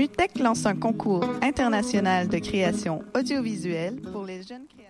[0.00, 4.89] MUTEC lance un concours international de création audiovisuelle pour les jeunes créateurs.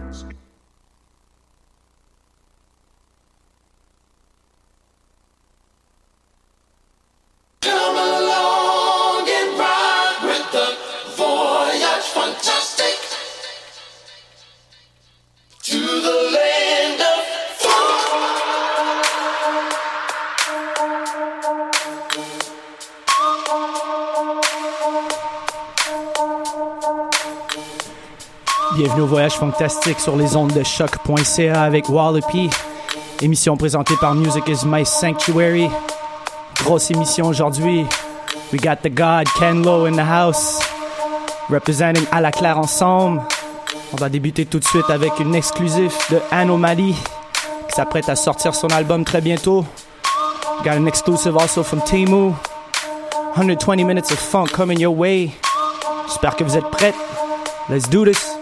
[29.41, 32.47] Fantastique sur les ondes de choc.ca avec Wallopy.
[33.23, 35.67] Émission présentée par Music is My Sanctuary.
[36.63, 37.87] Grosse émission aujourd'hui.
[38.53, 40.59] We got the God Ken Lo in the house.
[41.49, 43.23] Representing à la claire ensemble.
[43.91, 46.93] On va débuter tout de suite avec une exclusive de Anomaly
[47.67, 49.65] qui s'apprête à sortir son album très bientôt.
[50.63, 52.33] Got an exclusive also from Timu.
[53.35, 55.31] 120 minutes of funk coming your way.
[56.05, 56.93] J'espère que vous êtes prêts.
[57.69, 58.40] Let's do this.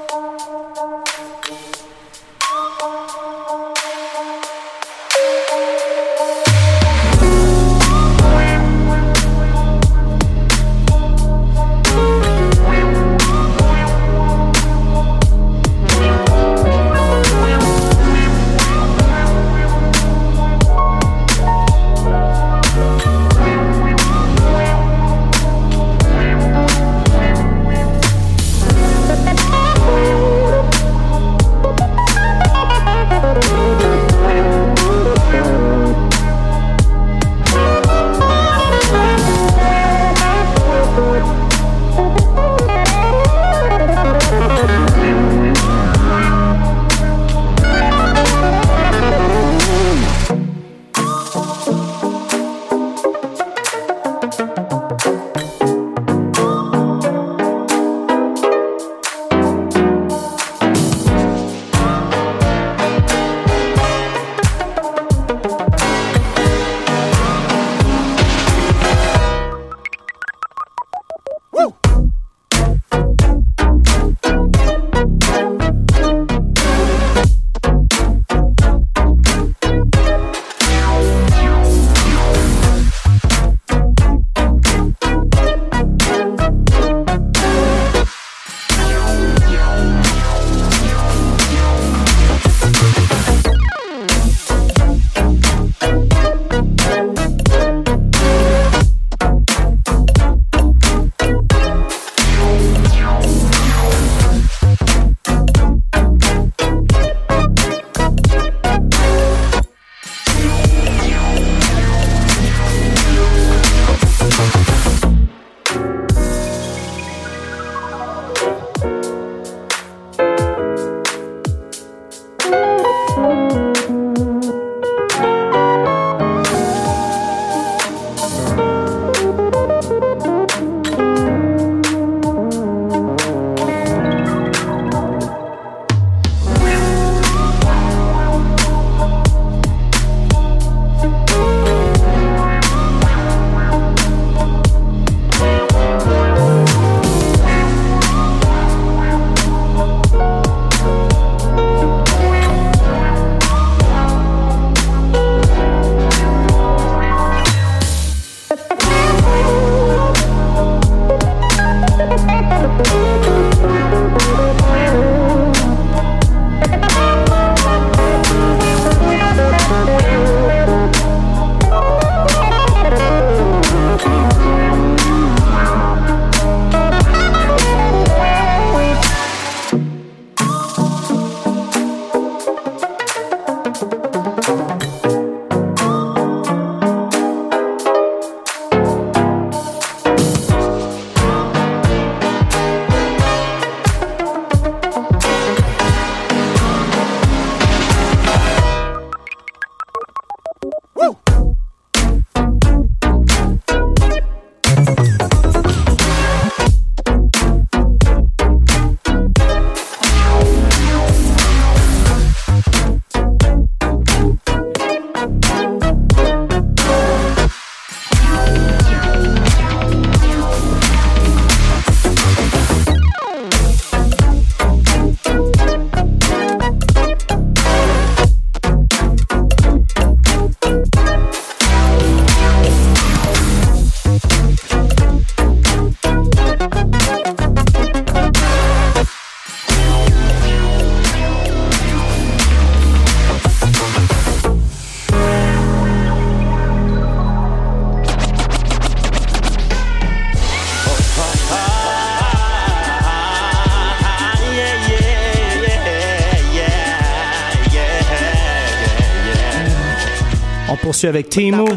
[260.89, 261.68] Poursuit avec Timu,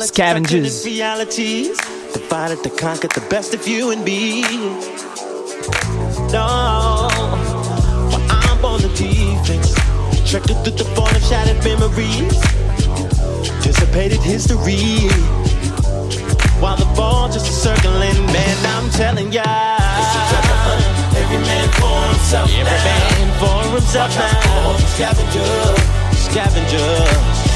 [0.00, 0.84] Scavengers.
[0.84, 1.78] realities
[2.12, 4.42] divided to conquer the best of you and me.
[6.32, 7.06] No,
[8.10, 9.72] well, I'm on the defense,
[10.28, 12.34] trekking through the fall of shattered memories,
[13.62, 15.06] dissipated history.
[16.58, 19.44] While the ball just a circling, man, I'm telling ya.
[19.46, 20.82] It's a treasure hunt.
[21.22, 22.50] Every man for himself.
[22.50, 26.03] Every man for himself Watch out now.
[26.30, 26.90] Scavenger.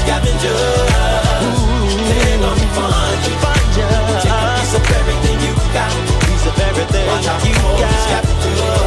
[0.01, 0.57] Scavenger, Scavenger.
[2.09, 3.35] They're gonna find you.
[3.43, 3.59] find.
[4.23, 5.91] Take a piece of everything you got.
[6.27, 7.99] Piece of everything Watch out you for got.
[8.05, 8.77] scavenger.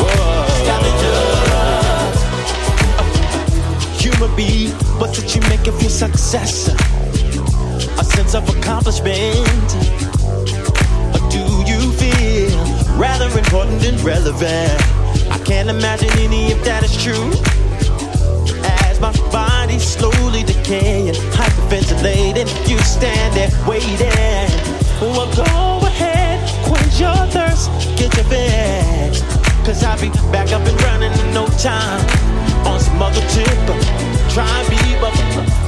[0.00, 0.46] Whoa.
[0.62, 1.20] Scavenger.
[4.02, 6.68] Human being, what did you make of your success?
[7.98, 9.68] A sense of accomplishment?
[11.14, 12.58] Or do you feel
[12.96, 14.80] rather important and relevant?
[15.30, 17.30] I can't imagine any if that is true.
[19.70, 24.50] Body's slowly decaying, hyperventilating, you stand there waiting.
[25.00, 29.22] Well, go ahead, quench your thirst, get your fix.
[29.62, 32.02] Cause I'll be back up and running in no time.
[32.66, 33.78] On some other tip, uh,
[34.34, 35.14] try and be up.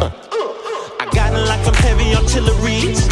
[0.02, 3.06] Uh, uh, I got it like I'm heavy artilleries.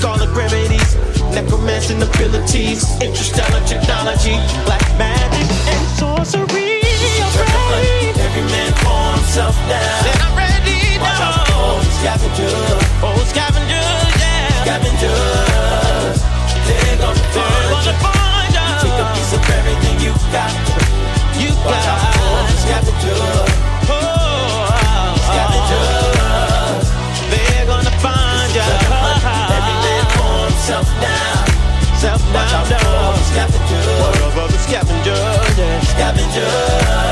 [0.00, 0.94] Garlic remedies,
[1.34, 6.78] necromancing abilities, interstellar technology, black magic and sorcery.
[7.34, 10.02] Hunt every man for himself now.
[10.06, 11.34] Said I'm ready Watch now.
[11.34, 12.54] Watch out for scavengers.
[13.02, 14.62] Oh, scavengers, yeah.
[14.62, 16.18] Scavengers.
[16.66, 17.94] They're gonna find you.
[17.98, 18.66] Find you.
[18.82, 20.54] Take a piece of everything you've got.
[21.34, 21.82] You Watch got.
[21.82, 23.22] Watch out for scavengers.
[23.90, 26.86] Oh, scavengers.
[27.32, 28.62] They're gonna find you.
[29.58, 31.42] Every man for himself now.
[31.98, 33.86] Self Watch out for scavengers.
[33.98, 35.80] World of the scavengers, yeah.
[35.82, 37.07] Scavengers.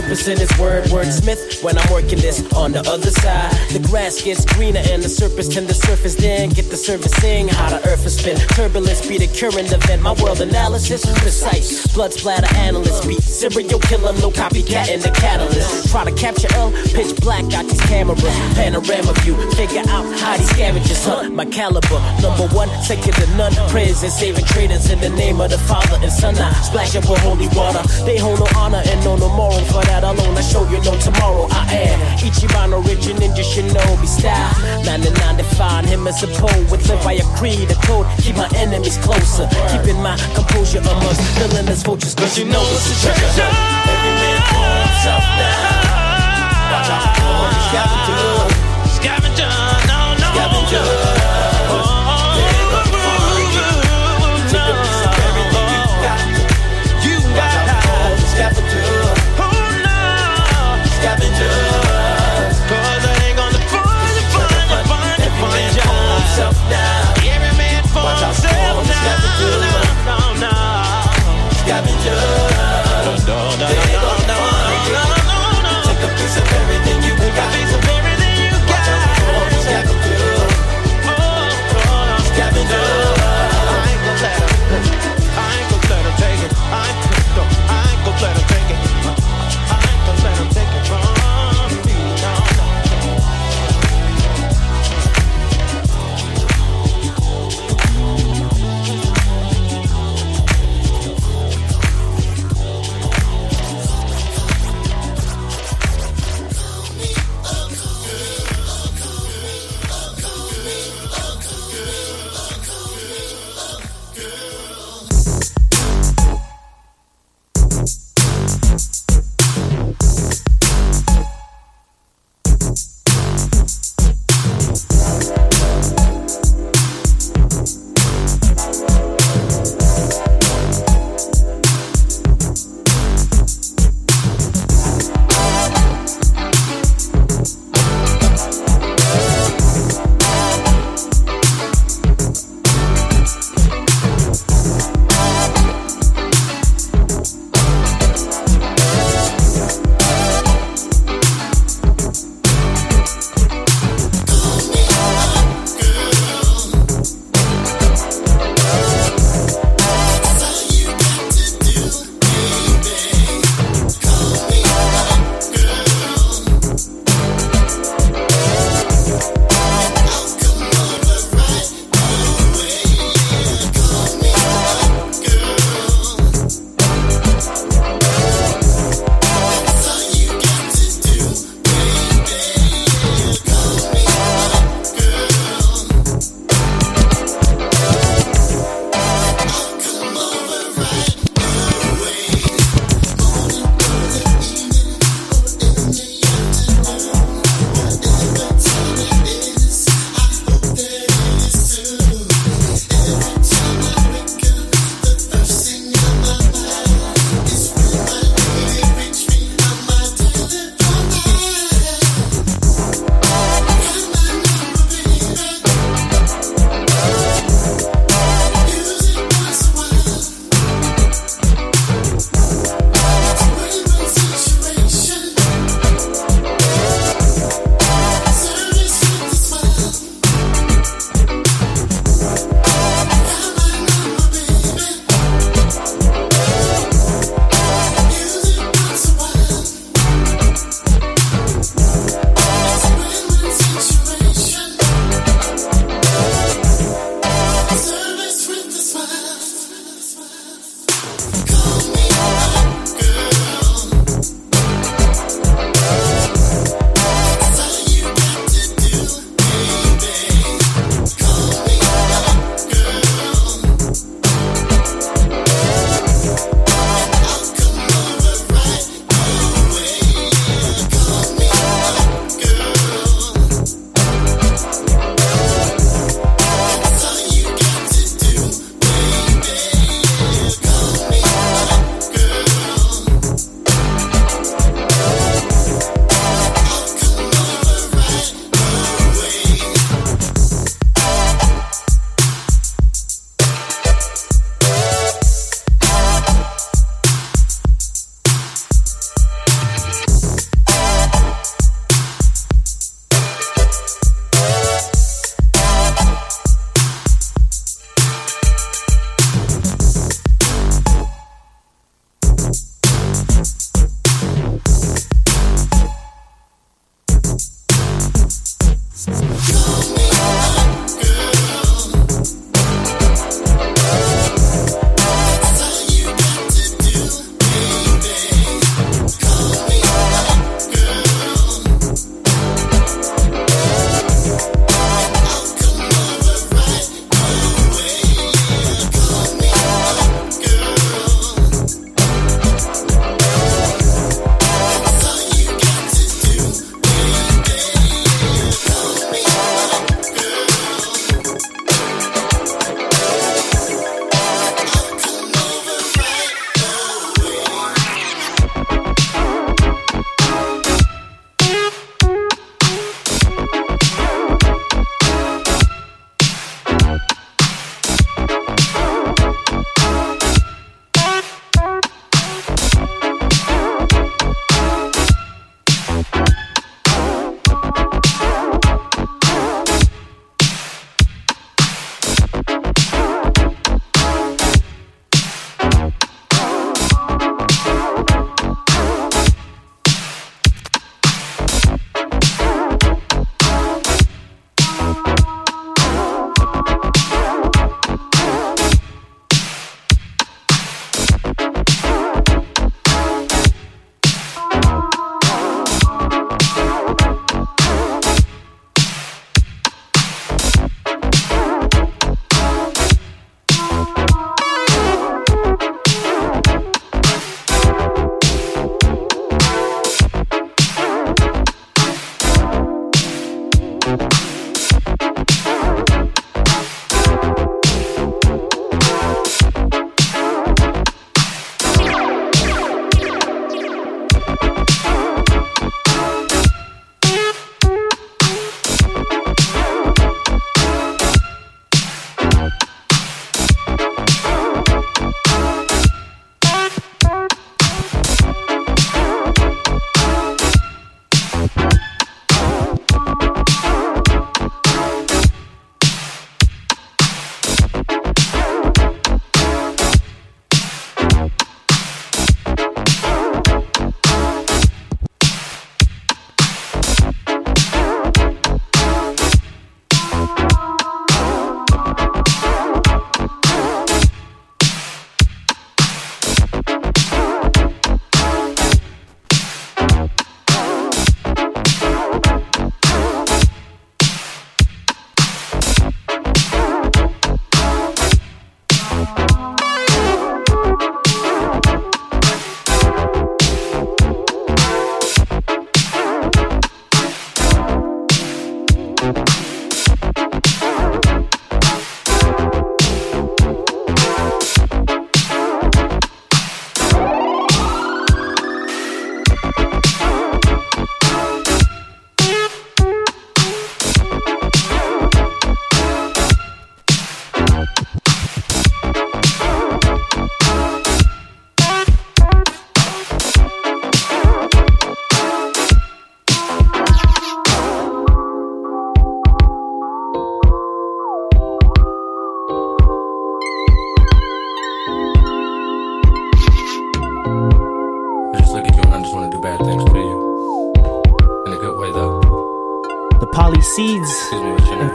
[0.00, 1.62] Purpose in this word, wordsmith.
[1.62, 5.46] When I'm working this on the other side, the grass gets greener and the surface
[5.46, 6.16] tend to surface.
[6.16, 8.36] Then get the servicing, how the earth is spin.
[8.58, 10.02] Turbulence be the current event.
[10.02, 11.86] My world analysis precise.
[11.94, 13.22] Blood splatter analyst beat.
[13.22, 15.90] Serial killer, no copycat in the catalyst.
[15.92, 18.34] Try to capture L, pitch black got these cameras.
[18.58, 21.34] Panorama view, figure out how these scavengers hunt.
[21.34, 23.54] My caliber, number one, second to none.
[23.70, 26.34] Prayers and saving traders in the name of the Father and Son.
[26.34, 27.82] I splash up with holy water.
[28.04, 29.62] They hold no honor and no no moral.
[29.70, 31.46] For that alone, I show you no tomorrow.
[31.50, 34.52] I am Ichiban origin ninja shinobi style.
[34.84, 36.70] 99 define him as a poet.
[36.88, 38.06] Live by a creed, a code.
[38.18, 39.48] Keep my enemies closer.
[39.70, 42.14] Keeping my composure amongst villainous vultures.
[42.14, 43.50] Cause you know it's a treasure.
[43.92, 46.72] Every man for himself now.
[46.72, 48.24] Watch out for the scavenger.
[48.98, 49.52] Scavenger,
[49.90, 50.28] no, no.
[50.32, 50.84] Scavenger.
[52.34, 53.68] They're gonna find you.
[54.48, 54.93] Take a piece of everything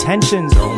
[0.09, 0.68] Intentions.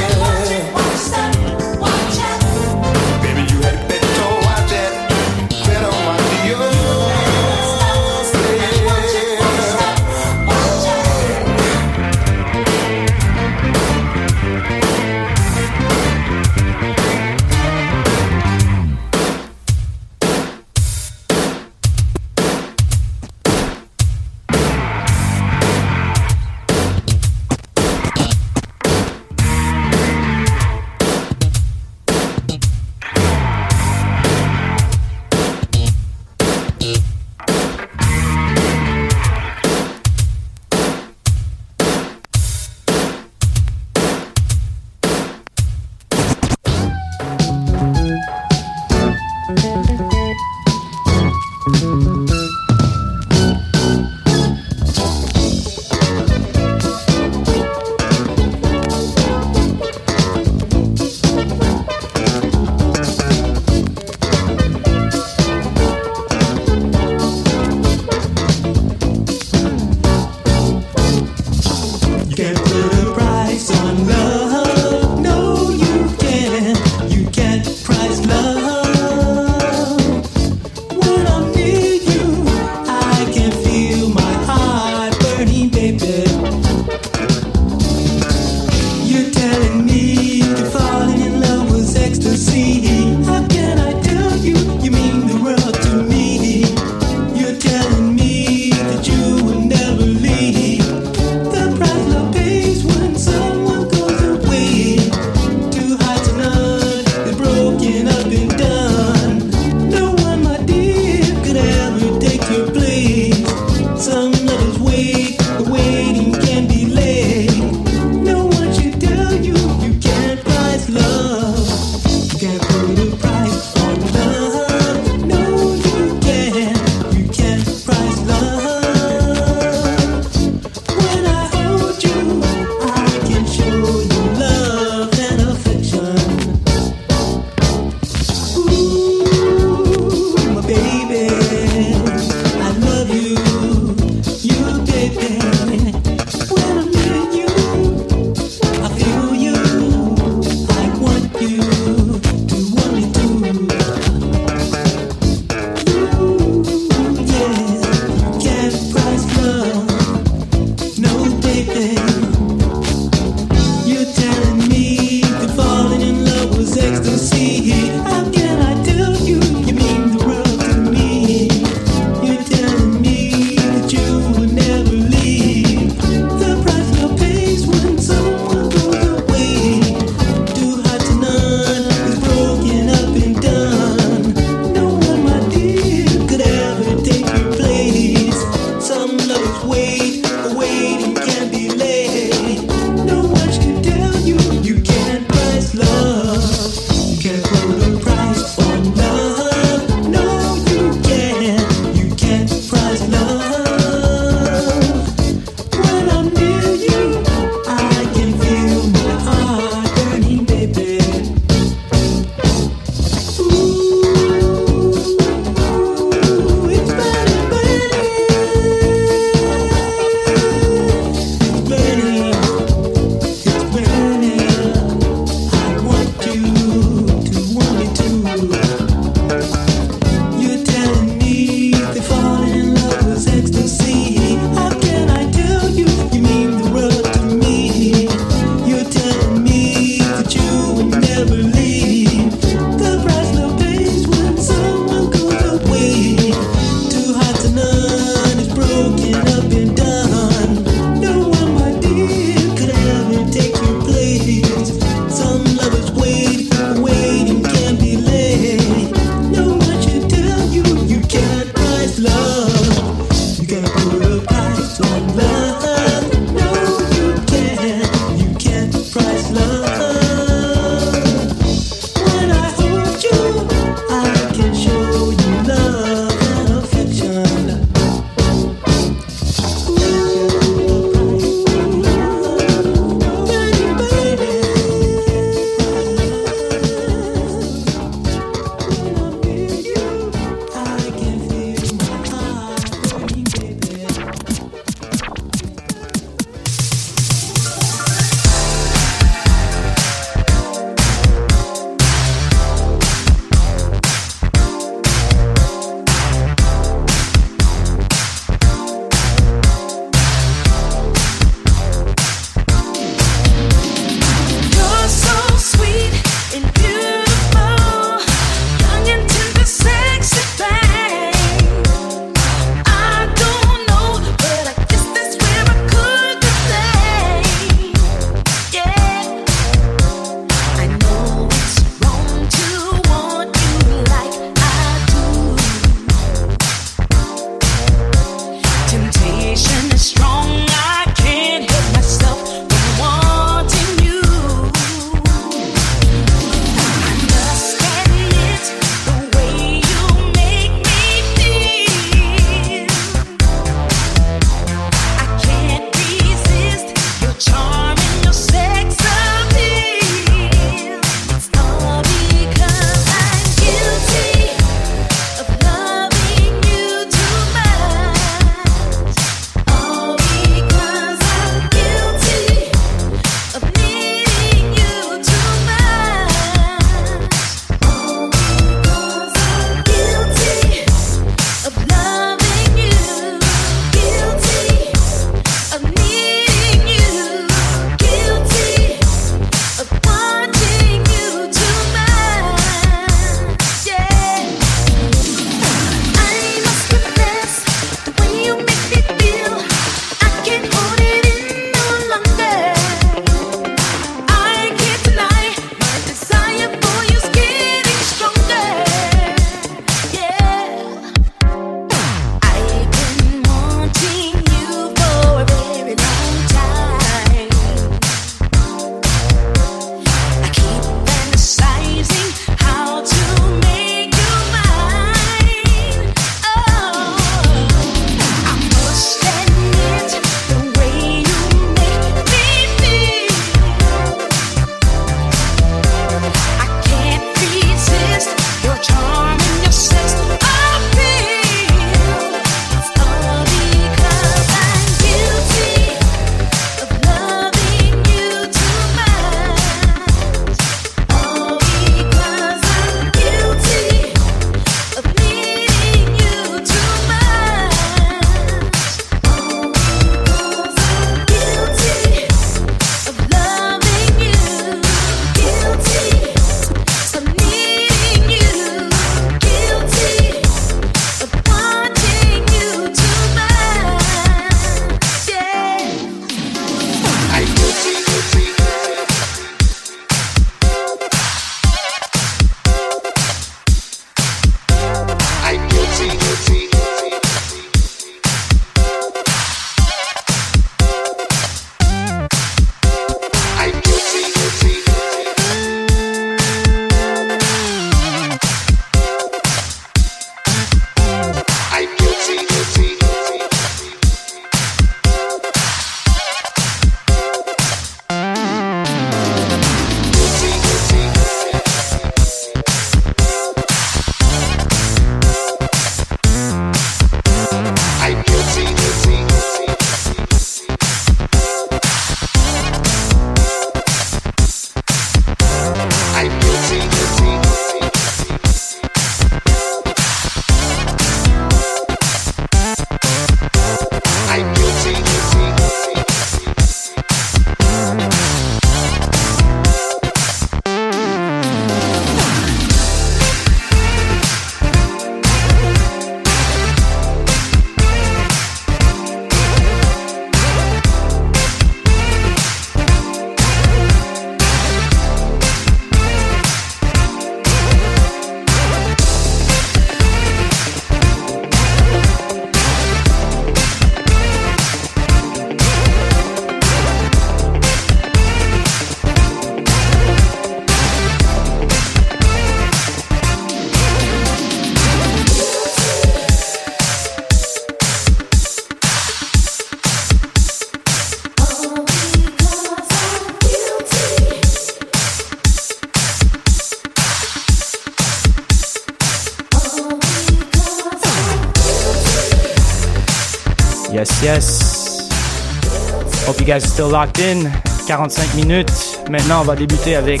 [596.46, 597.30] Still locked in.
[597.66, 598.78] 45 minutes.
[598.90, 600.00] Maintenant, on va débuter avec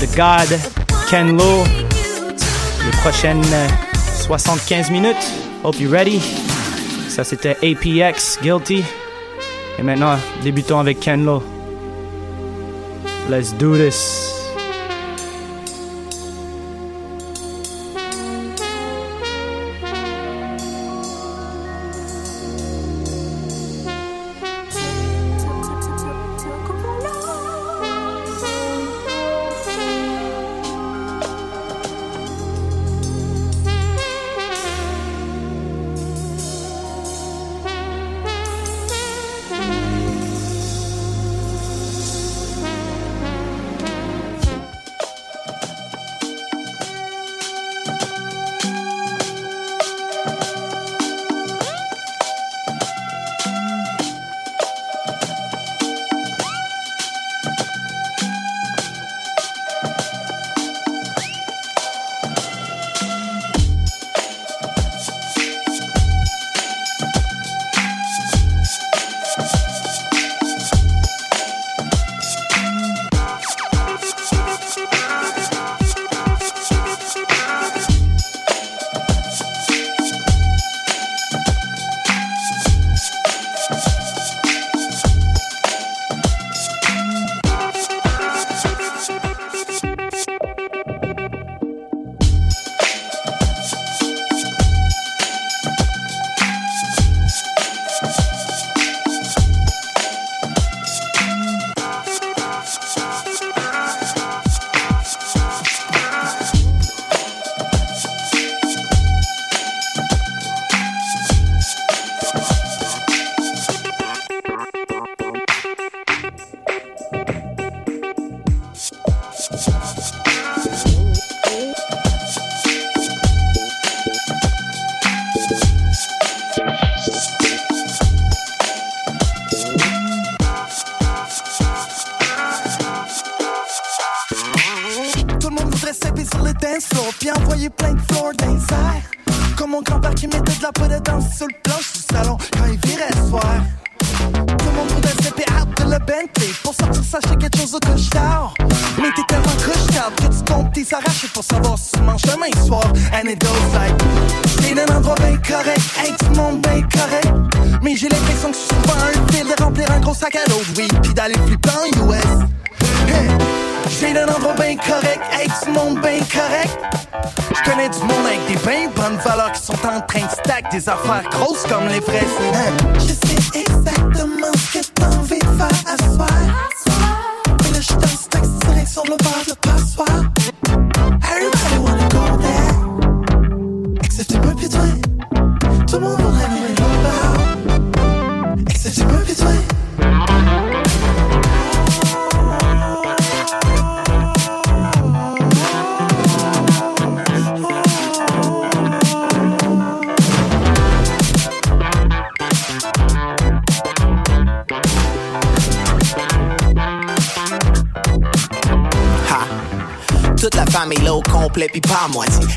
[0.00, 0.58] The God,
[1.08, 1.64] Ken Lo.
[2.84, 3.68] Les prochaines euh,
[4.20, 5.16] 75 minutes.
[5.62, 6.20] Hope you ready.
[7.08, 8.84] Ça, c'était APX, Guilty.
[9.78, 11.42] Et maintenant, débutons avec Ken Lo.
[13.28, 14.25] Let's do this.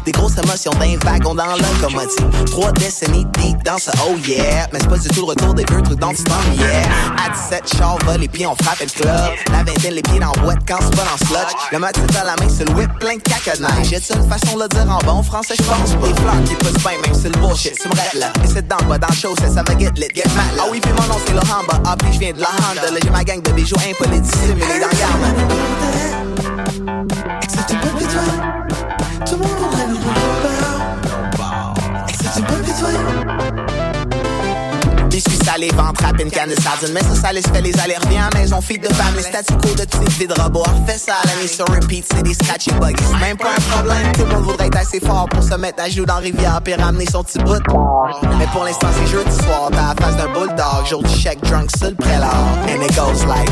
[0.10, 2.46] Des grosses émotions d'un wagon dans le locomotive.
[2.48, 4.66] Trois décennies deep dans ce oh yeah.
[4.74, 6.82] Mais c'est pas du tout le retour des vieux trucs dont tu t'en yeah.
[7.24, 9.32] À 17 chars va les pieds on frappe le club.
[9.52, 11.54] La vingtaine les pieds dans le boîte quand c'est pas dans sludge.
[11.72, 14.64] Le motif à la main sur le whip plein de neige J'ai-tu une façon de
[14.64, 16.08] le dire en bon français j'pense pas.
[16.08, 18.34] Des fleurs qui poussent bien même sur le bullshit me rêves là.
[18.44, 20.64] Et c'est dans quoi dans le show c'est ça va get lit get mad Ah
[20.72, 23.00] oui puis mon nom c'est le Hamba Ah puis je viens de la Honda Là.
[23.00, 25.22] J'ai ma gang de bijoux impolis dissimulés dans le garde.
[27.44, 28.49] Excepté pis toi?
[35.60, 36.94] Des suis salé, ventre rap, une canne de sardines.
[36.94, 39.14] Mais ça, ça laisse fait les allers à la maison, fille de femme.
[39.18, 40.64] Les statu quo de petite vie de robot.
[40.64, 42.94] Refait ça à l'année sur repeat, c'est des scratchy bugs.
[42.98, 44.12] C'est même pas un problème.
[44.14, 46.76] Tout le monde voudrait être assez fort pour se mettre à genoux dans rivière puis
[46.76, 47.62] ramener son petit bout.
[48.38, 49.70] Mais pour l'instant, c'est jeudi soir.
[49.72, 50.86] T'as la face d'un bulldog.
[50.86, 52.32] Jour du chèque drunk sur le prélat.
[52.68, 53.50] And it goes like.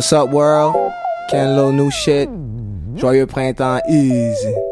[0.00, 0.74] What's up, world?
[1.28, 2.26] Ken Lo, new shit.
[2.94, 4.69] Joyeux printemps, easy.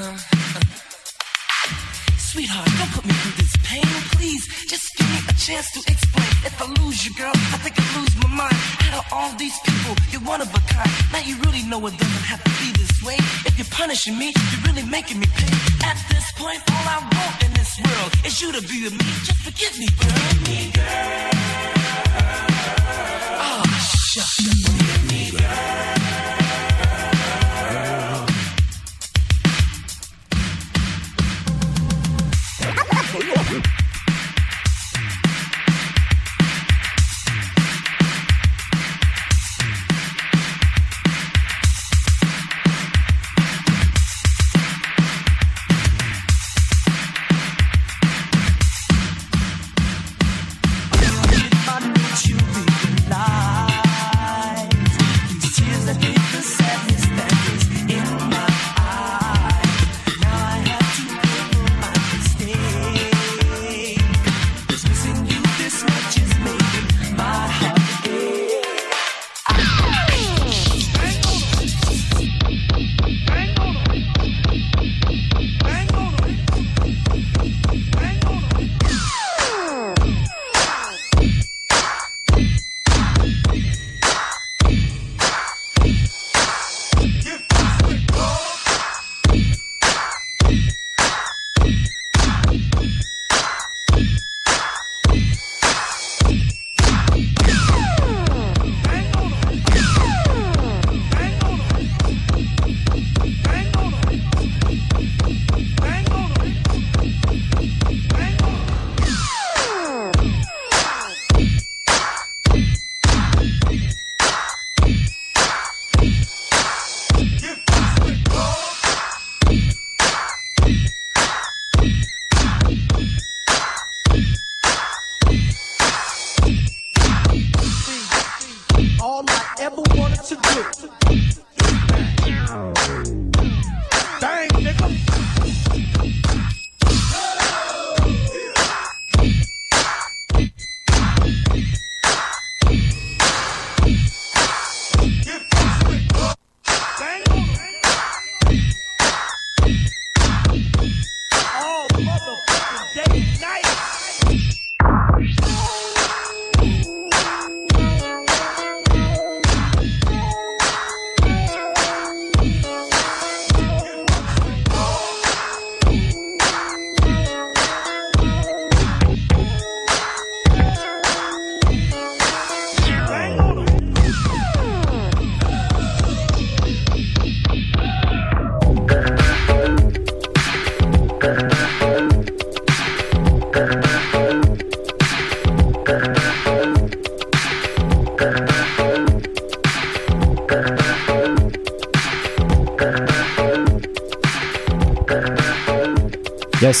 [0.00, 0.16] Uh.
[2.16, 3.84] Sweetheart, don't put me through this pain,
[4.16, 4.48] please.
[4.66, 6.30] Just give me a chance to explain.
[6.48, 8.56] If I lose you, girl, I think I lose my mind.
[8.88, 10.90] Out of all these people, you're one of a kind.
[11.12, 13.16] Now you really know it doesn't have to be this way.
[13.44, 15.52] If you're punishing me, you're really making me pay.
[15.84, 19.04] At this point, all I want in this world is you to be with me.
[19.28, 20.16] Just forgive me, girl.
[20.48, 21.28] Me, girl.
[23.36, 23.64] Oh,
[24.16, 24.40] shucks.
[24.40, 24.59] Forgive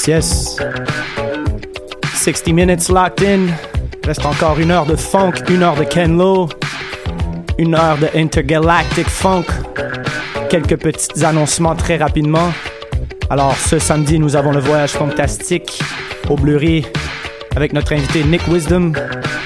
[0.06, 0.56] Yes, yes.
[2.14, 3.48] 60 minutes locked in.
[4.06, 6.48] Reste encore une heure de funk, une heure de Ken Lo,
[7.58, 9.44] une heure de intergalactic funk.
[10.48, 12.50] Quelques petits annoncements très rapidement.
[13.28, 15.82] Alors, ce samedi, nous avons le voyage fantastique
[16.30, 16.86] au Bleury
[17.54, 18.92] avec notre invité Nick Wisdom,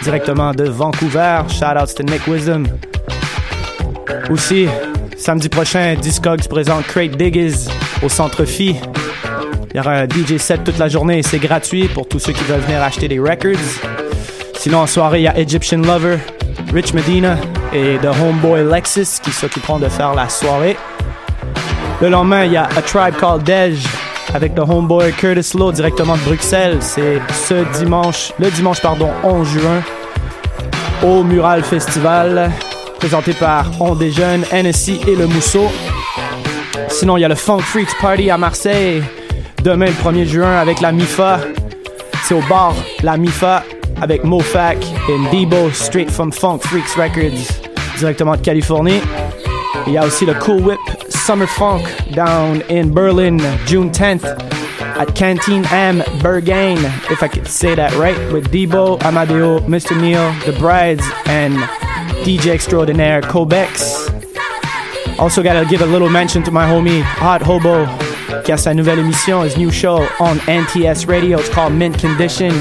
[0.03, 1.41] directement de Vancouver.
[1.49, 2.65] Shout out to Nick Wisdom.
[4.31, 4.69] Aussi,
[5.17, 7.69] samedi prochain, Discogs présente Crate Diggies
[8.03, 8.77] au Centre Phi.
[9.75, 12.33] Il y aura un DJ set toute la journée et c'est gratuit pour tous ceux
[12.33, 13.59] qui veulent venir acheter des records.
[14.57, 16.19] Sinon, en soirée, il y a Egyptian Lover,
[16.73, 17.37] Rich Medina
[17.73, 20.77] et The Homeboy Lexus qui s'occuperont de faire la soirée.
[22.01, 23.85] Le lendemain, il y a A Tribe Called Dej
[24.33, 26.79] avec The Homeboy Curtis Lowe directement de Bruxelles.
[26.79, 29.83] C'est ce dimanche, le dimanche pardon, 11 juin
[31.03, 32.53] au Mural Festival
[33.01, 35.67] présenté par On des Jeunes, NSI et Le Mousseau.
[36.91, 39.03] Sinon, il y a le Funk Freaks Party à Marseille
[39.65, 41.41] demain le 1er juin avec la MIFA.
[42.25, 43.65] C'est au bar La MIFA
[44.01, 44.77] avec Mofac
[45.09, 47.63] et Debo straight from Funk Freaks Records
[47.99, 49.01] directement de Californie.
[49.87, 51.83] Il y a aussi le Cool Whip Summer Funk
[52.15, 54.25] down in Berlin June 10th
[54.99, 56.79] at Canteen Am Berghain,
[57.11, 59.99] if I could say that right, with Debo, Amadeo, Mr.
[59.99, 61.55] Neil, The Brides, and
[62.25, 64.11] DJ extraordinaire Kobex.
[65.19, 67.87] Also gotta give a little mention to my homie Hot Hobo,
[68.43, 71.39] qui a sa nouvelle émission, his new show on NTS Radio.
[71.39, 72.53] It's called Mint Condition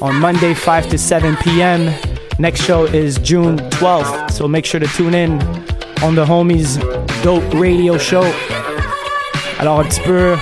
[0.00, 1.92] on Monday 5 to 7 p.m.
[2.38, 5.40] Next show is June 12th, so make sure to tune in
[6.02, 6.78] on the homies'
[7.22, 8.24] dope radio show.
[9.58, 10.36] Alors un petit peu,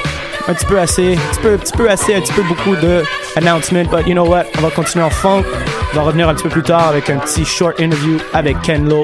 [0.48, 3.04] un peu assez, un petit peu, un peu assez, un petit peu beaucoup de
[3.36, 3.84] announcement.
[3.90, 4.46] But you know what?
[4.58, 5.44] On va continuer en funk.
[5.92, 8.88] On va revenir un petit peu plus tard avec un petit short interview avec Ken
[8.88, 9.02] Lo.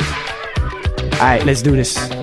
[1.21, 2.20] Alright, let's do this.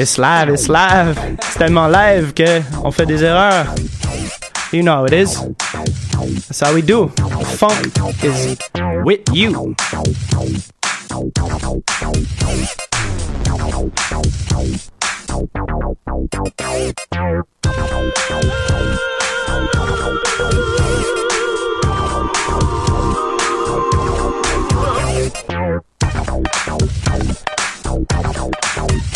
[0.00, 1.14] It's live, it's live.
[1.42, 3.66] C'est tellement live que on fait des erreurs.
[4.72, 5.38] You know how it is.
[6.48, 7.08] That's how we do.
[7.58, 7.92] Funk
[8.24, 8.56] is
[9.04, 9.74] with you.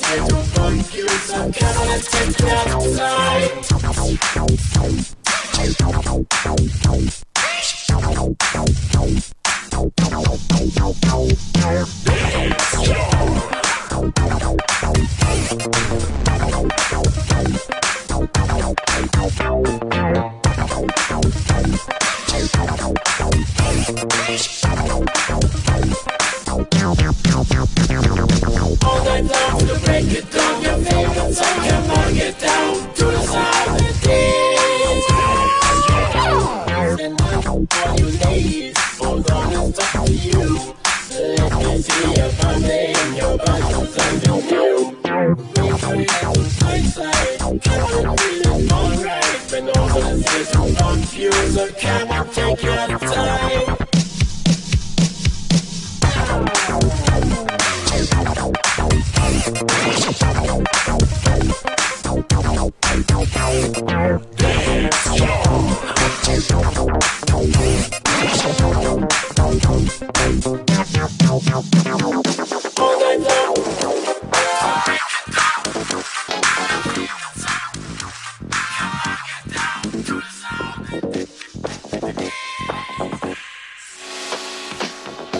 [0.00, 0.40] try to
[24.82, 25.09] I'm take!
[26.82, 26.96] All
[29.04, 33.20] night long to break it down, your favorite song, come on, get down to the
[33.20, 33.90] seventies.
[38.98, 40.74] Hold on, I'll talk to you.
[41.36, 44.96] Let me see your body and your body inside your room.
[45.02, 45.86] Don't to
[46.56, 46.80] play
[48.72, 49.38] alright.
[49.52, 50.80] When all the seasons
[52.34, 53.79] take your time.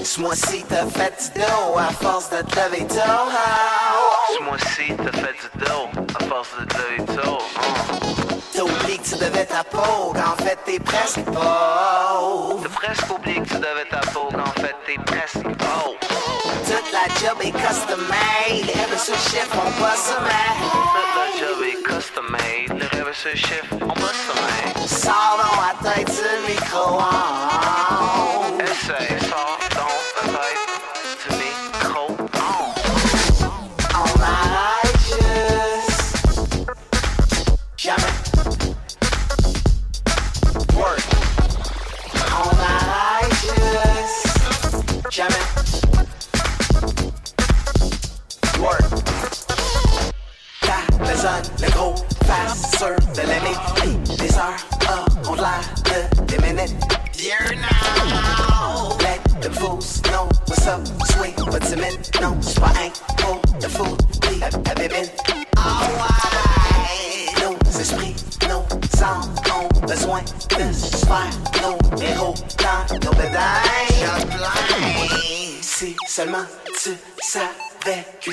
[0.02, 2.96] Ce mois-ci t'as fait du dos à force de te lever tôt.
[4.36, 5.39] Ce mois-ci, t'as fait
[9.60, 12.20] ta peau, qu'en fait t'es presque pauvre.
[12.22, 12.60] Oh.
[12.62, 15.96] T'as presque oublié que tu devais ta peau, qu'en fait t'es presque pauvre.
[16.02, 16.50] Oh.
[16.66, 20.56] Toute la job est custom made, les rêves sur chiffre, on pas sommeil.
[20.94, 24.88] Toute la job est custom made, les rêves se chiffre, on bosse sommeil.
[24.88, 27.00] Sors dans la tête du micro.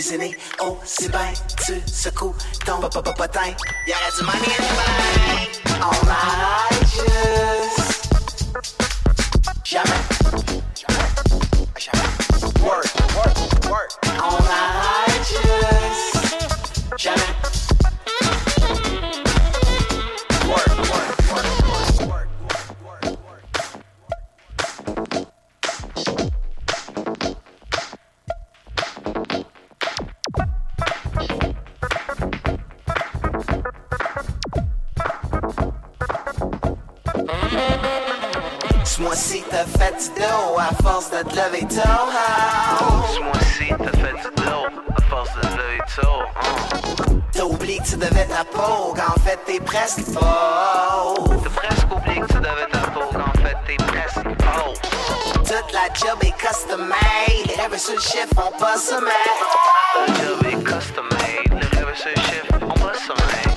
[0.08, 1.34] Cuisiner aussi bien,
[1.66, 2.34] tu secoues
[2.66, 3.54] ton papa potin.
[3.88, 5.50] Y'aurait du money in the bank.
[5.82, 8.06] On arrête juste
[9.64, 10.02] jamais.
[12.62, 13.38] Work, work,
[13.70, 13.92] work.
[14.20, 17.37] Arrête juste jamais.
[40.14, 41.82] Du dos à force de te lever tôt.
[43.14, 44.66] Ce mois-ci, t'as fait du dos
[44.96, 47.22] à force de te lever tôt.
[47.32, 51.42] T'as oublié que tu devais ta peau, qu'en fait t'es presque pauvre.
[51.44, 54.74] T'as presque oublié que tu devais ta peau, qu'en fait t'es presque pauvre.
[55.36, 59.12] Toute la job est custom made, les rêves sur le chiffre, on pas sommeil.
[59.96, 63.57] La job est custom made, les rêves se chiffre, on bosse sommeil.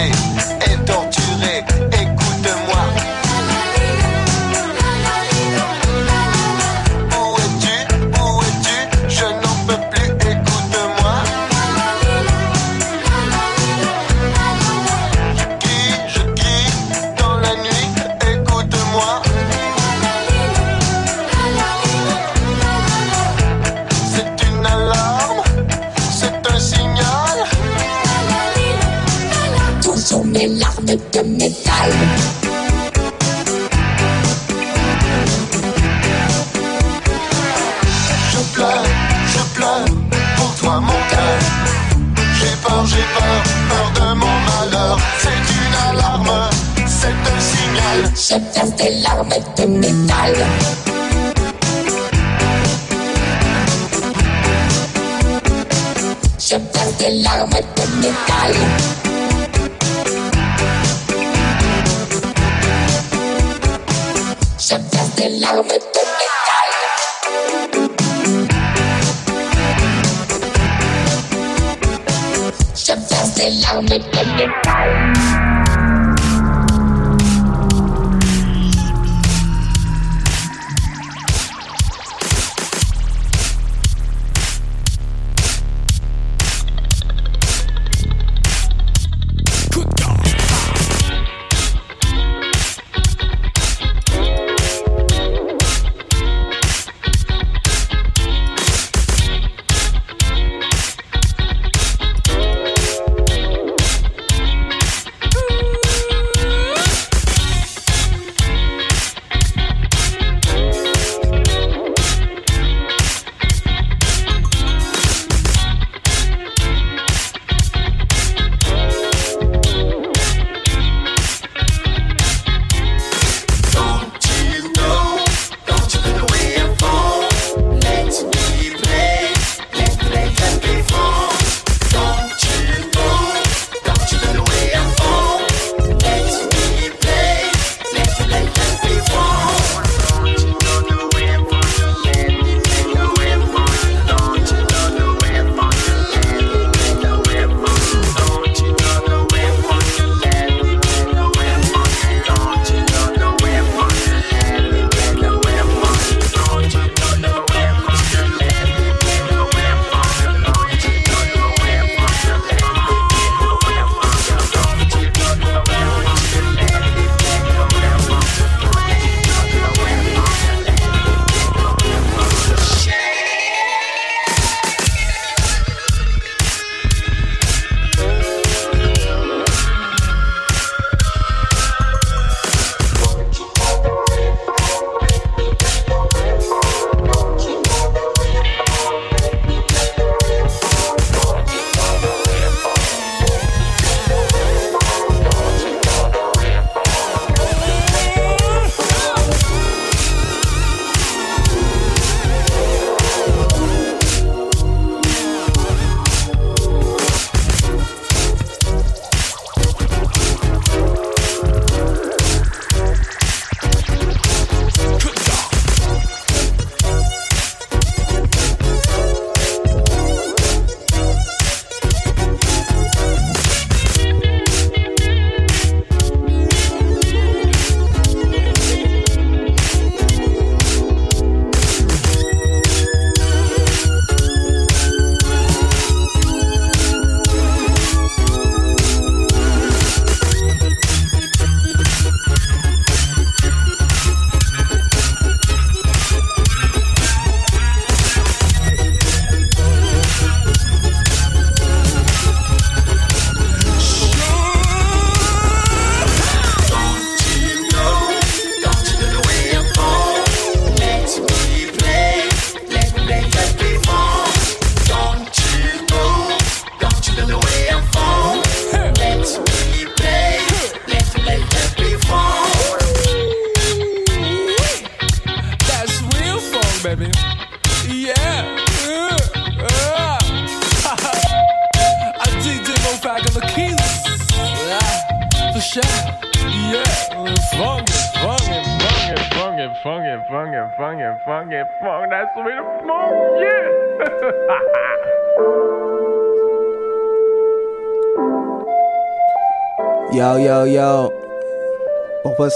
[0.00, 0.39] Hey.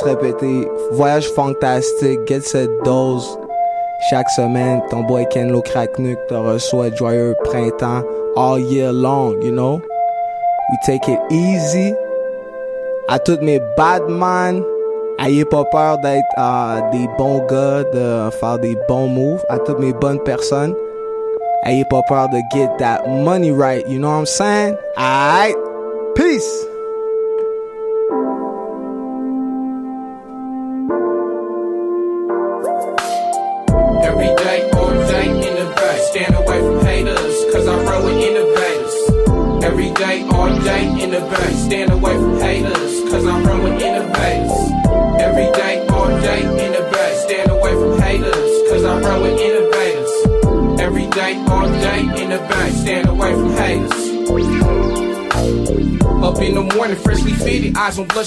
[0.04, 0.68] répéter.
[0.92, 3.38] Voyage fantastique, get cette dose.
[4.10, 8.02] Chaque semaine, ton boy Ken Lo Cracknuck te reçoit joyeux printemps
[8.36, 9.80] all year long, you know?
[10.70, 11.94] We take it easy.
[13.08, 14.62] À toutes mes bad man,
[15.18, 19.44] ayez pas peur d'être uh, des bons gars, de faire des bons moves.
[19.48, 20.74] À toutes mes bonnes personnes,
[21.64, 24.76] ayez pas peur de get that money right, you know what I'm saying?
[24.96, 25.63] Alright?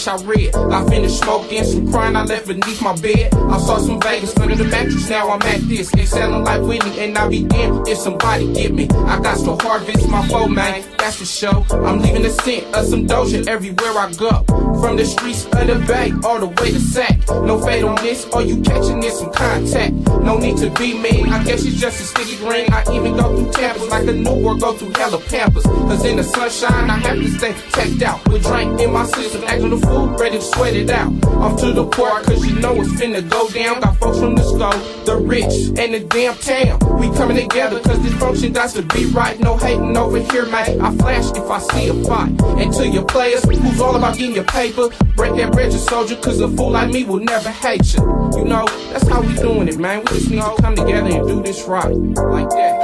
[0.08, 0.56] I read.
[0.56, 3.34] I finished smoking, some crying I left beneath my bed.
[3.34, 5.94] I saw some Vegas under the mattress, now I'm at this.
[5.94, 8.88] Excelling like Whitney, and I be damned if somebody get me.
[9.08, 11.66] I got to harvest my foe, man, that's for sure.
[11.86, 14.44] I'm leaving the scent of some doja everywhere I go.
[14.80, 17.28] From the streets of the bay, all the way to sack.
[17.28, 19.94] No fade on this, all you catching this some contact.
[20.28, 22.68] No need to be mean, I guess it's just a sticky green.
[22.74, 25.64] I even go through tampers like a newborn go through hella pampers.
[25.64, 28.28] Cause in the sunshine, I have to stay tacked out.
[28.28, 31.14] With drink in my system, acting the fool, ready to sweat it out.
[31.28, 33.80] Off to the park, cause you know it's finna go down.
[33.80, 36.78] Got folks from the school, the rich, and the damn town.
[37.00, 39.40] We coming together, cause this function got to be right.
[39.40, 40.82] No hating over here, man.
[40.82, 42.38] I flash if I see a fight.
[42.60, 46.16] And to your players, who's all about getting your paper, break that bread, you soldier,
[46.18, 48.02] cause a fool like me will never hate you.
[48.38, 50.00] You know, that's how we doing it, man.
[50.00, 51.94] We just need to come together and do this right.
[51.94, 52.76] Like that.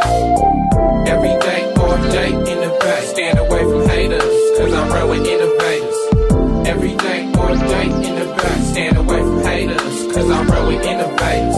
[1.08, 3.06] Every day, all day in the bay.
[3.06, 6.68] Stand away from haters, cause I run with innovators.
[6.68, 8.60] Every day, all day in the bay.
[8.74, 11.58] Stand away from haters, cause I run with innovators.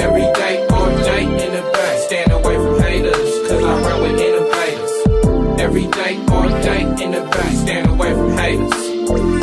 [0.00, 2.04] Every day, all day in the bay.
[2.06, 5.60] Stand away from haters, cause I run with innovators.
[5.60, 7.54] Every day, all day in the bay.
[7.54, 9.39] Stand away from haters.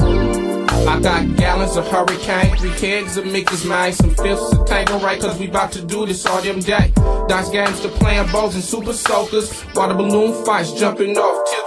[0.87, 5.19] I got gallons of hurricane, three kegs of Mickey's mine, some fifths of tango right,
[5.19, 6.93] cause we about to do this all them day.
[7.27, 11.66] Dice games to playing balls and super soakers, water balloon fights jumping off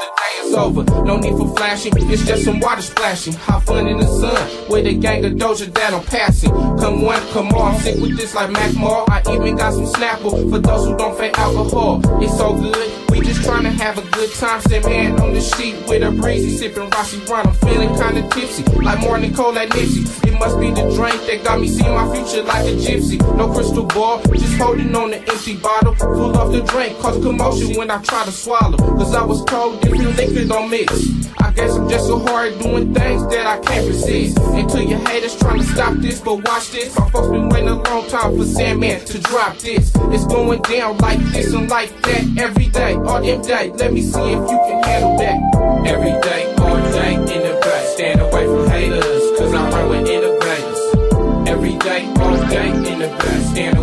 [0.51, 0.85] is over.
[1.05, 3.35] No need for flashing, it's just some water splashing.
[3.35, 6.51] Have fun in the sun with a gang of doja that I'm passing.
[6.51, 9.05] Come one, come all, I'm sick with this like Mac Mall.
[9.09, 12.01] I even got some Snapple for those who don't fake alcohol.
[12.23, 14.61] It's so good, we just trying to have a good time.
[14.63, 17.47] Sit man on the sheet with a breezy, sipping Rossi Run.
[17.47, 20.27] I'm feeling kinda tipsy, like morning cold at Nipsey.
[20.27, 23.19] It must be the drink that got me seeing my future like a gypsy.
[23.37, 25.95] No crystal ball, just holding on the empty bottle.
[25.95, 28.77] Full off the drink, cause commotion when I try to swallow.
[28.77, 30.93] Cause I was told different liquor don't mix.
[31.41, 34.39] I guess I'm just so hard doing things that I can't resist.
[34.39, 36.97] Until your haters trying to stop this, but watch this.
[36.99, 39.93] My folks been waiting a long time for Sandman to drop this.
[39.95, 43.71] It's going down like this and like that every day, all them day.
[43.71, 45.87] Let me see if you can handle that.
[45.87, 47.87] Every day, all day in the back.
[47.95, 51.49] Stand away from haters, cause I run with innovators.
[51.49, 53.43] Every day, all day in the back.
[53.51, 53.80] Stand away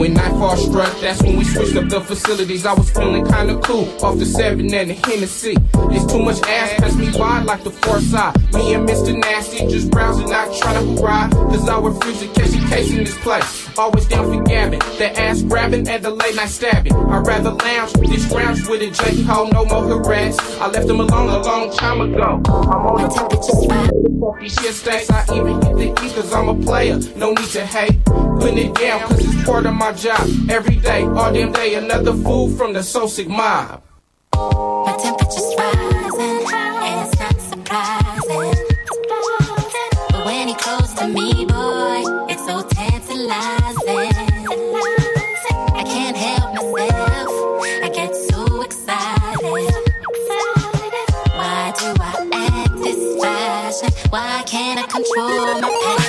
[0.00, 2.64] When nightfall struck, that's when we switched up the facilities.
[2.64, 5.58] I was feeling kinda cool off the seven and the Hennessy.
[5.92, 8.34] It's too much ass, pass me by like the far side.
[8.54, 9.14] Me and Mr.
[9.14, 11.30] Nasty just browsing, not trying to ride.
[11.32, 13.68] Cause I refuse to catch a case in this place.
[13.76, 16.94] Always down for gabbing, the ass grabbing and the late night stabbing.
[16.94, 20.38] I'd rather lounge this grounds with a J hole, no more harass.
[20.62, 22.40] I left them alone a long time ago.
[22.46, 26.98] I'm on the These shit states, I even hit the east cause I'm a player.
[27.16, 27.98] No need to hate.
[28.40, 30.26] Putting it down cause it's part of my job.
[30.48, 33.82] Every day, all damn day, another fool from the so sick mob.
[34.32, 38.54] My temperature's rising, and it's not surprising.
[40.10, 44.12] But when he close to me, boy, it's so tantalizing.
[45.76, 47.28] I can't help myself,
[47.84, 49.74] I get so excited.
[51.36, 53.90] Why do I act this fashion?
[54.10, 55.99] Why can't I control my passion?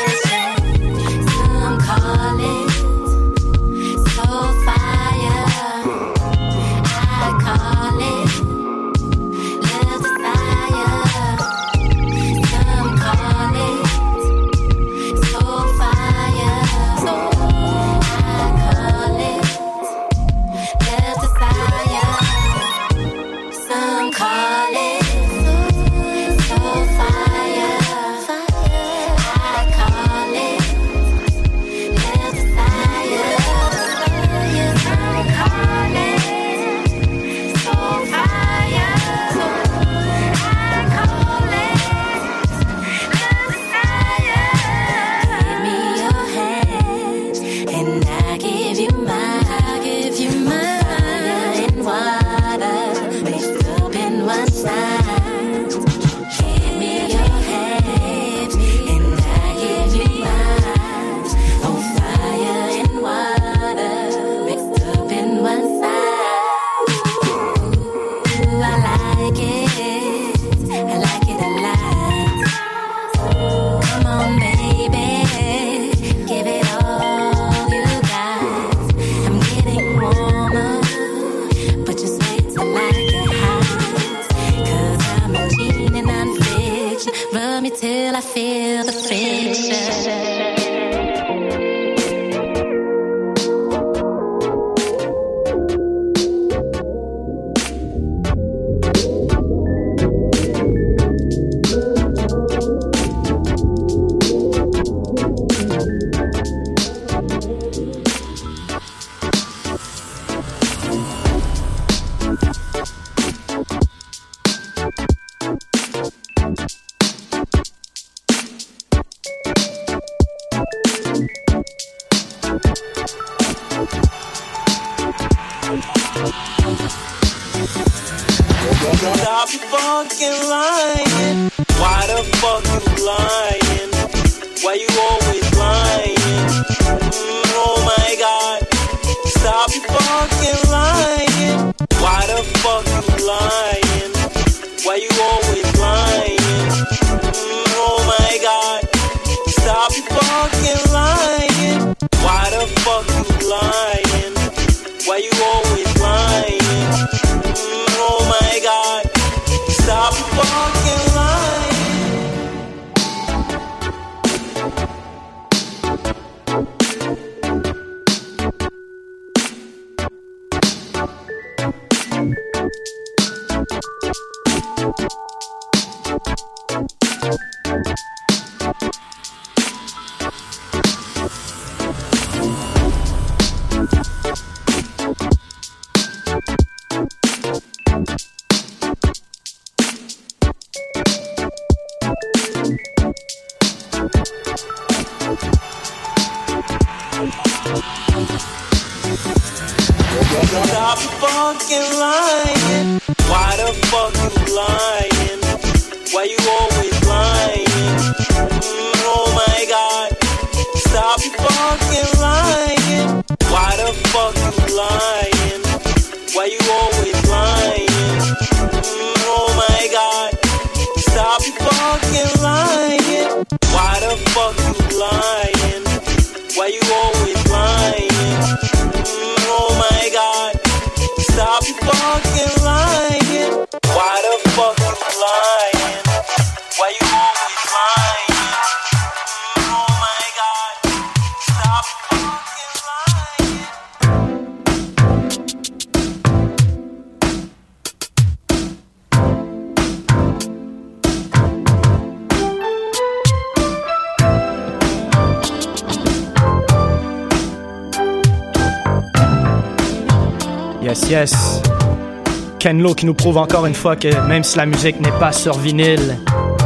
[263.02, 266.20] Qui nous prouve encore une fois que même si la musique n'est pas sur vinyle,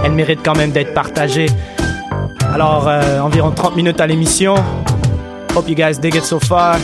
[0.03, 1.45] elle mérite quand même d'être partagée.
[2.53, 4.55] Alors, euh, environ 30 minutes à l'émission.
[5.55, 6.75] Hope you guys dig it so far.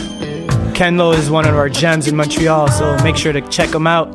[0.74, 3.88] Ken Lo is one of our gems in Montreal, so make sure to check him
[3.88, 4.08] out.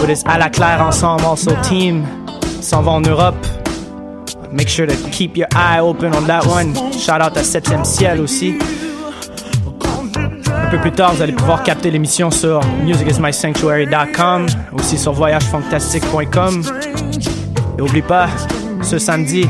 [0.00, 2.06] With his À la Claire Ensemble also team.
[2.60, 3.44] S'en va en Europe.
[4.52, 6.72] Make sure to keep your eye open on that one.
[6.92, 8.54] Shout out à 7e Ciel aussi.
[10.72, 16.62] Peu plus tard, vous allez pouvoir capter l'émission sur musicismysanctuary.com, aussi sur voyagefantastique.com.
[17.76, 18.28] Et oublie pas,
[18.80, 19.46] ce samedi,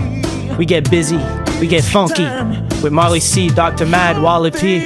[0.59, 1.19] we get busy,
[1.61, 2.27] we get funky
[2.83, 3.87] with Marley C, Dr.
[3.87, 4.83] Mad, Wallopy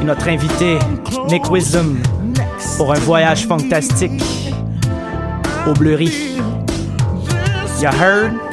[0.00, 0.80] et notre invité
[1.28, 1.98] Nick Wisdom
[2.76, 4.20] pour un voyage fantastique
[5.64, 6.10] au Bleury.
[7.80, 8.49] You heard?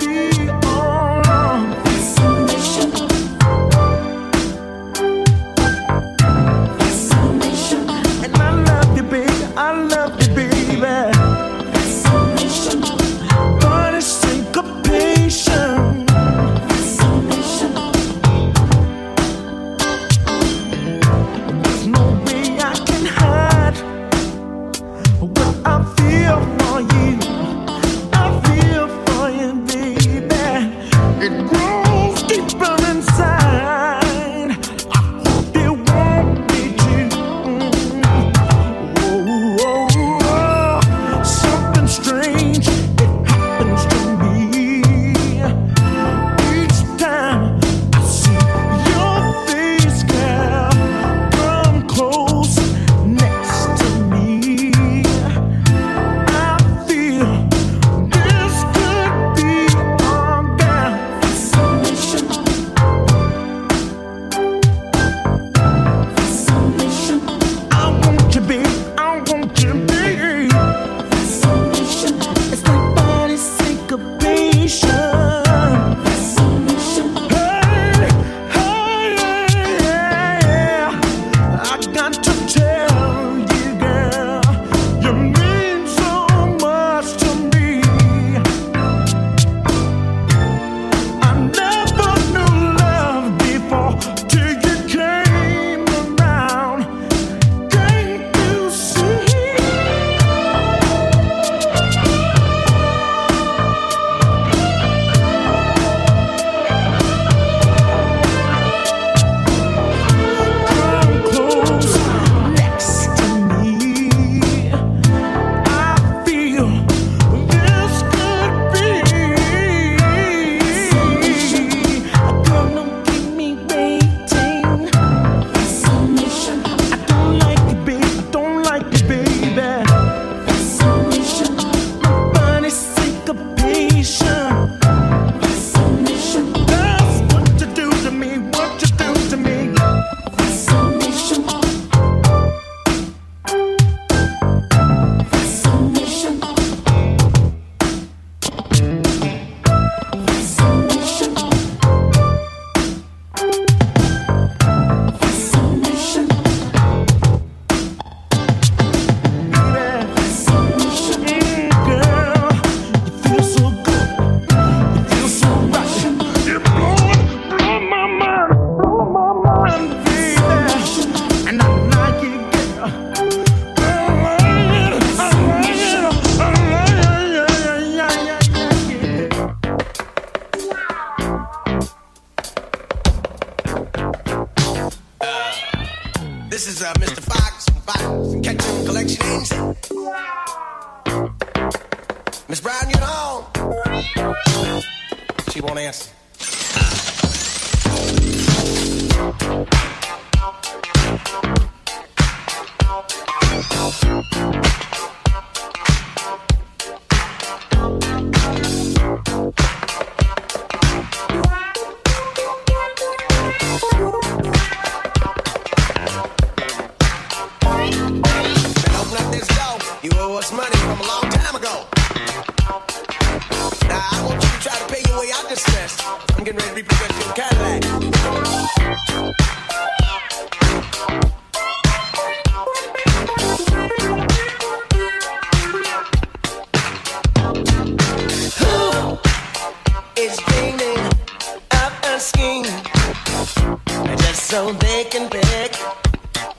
[244.47, 245.73] so they can pick,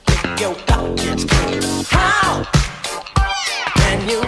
[0.04, 1.24] pick your pockets.
[1.88, 2.44] How
[3.76, 4.20] can you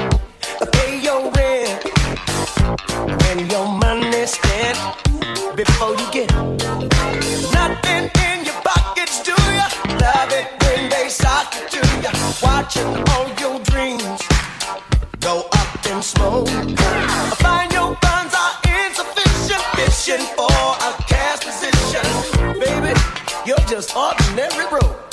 [0.72, 1.84] pay your rent
[3.20, 4.78] when your money's spent
[5.56, 6.32] before you get
[7.52, 9.22] nothing in your pockets?
[9.22, 9.66] Do you
[10.06, 12.12] love it when they sock it to you,
[12.42, 13.49] watching all your
[24.40, 25.09] every road.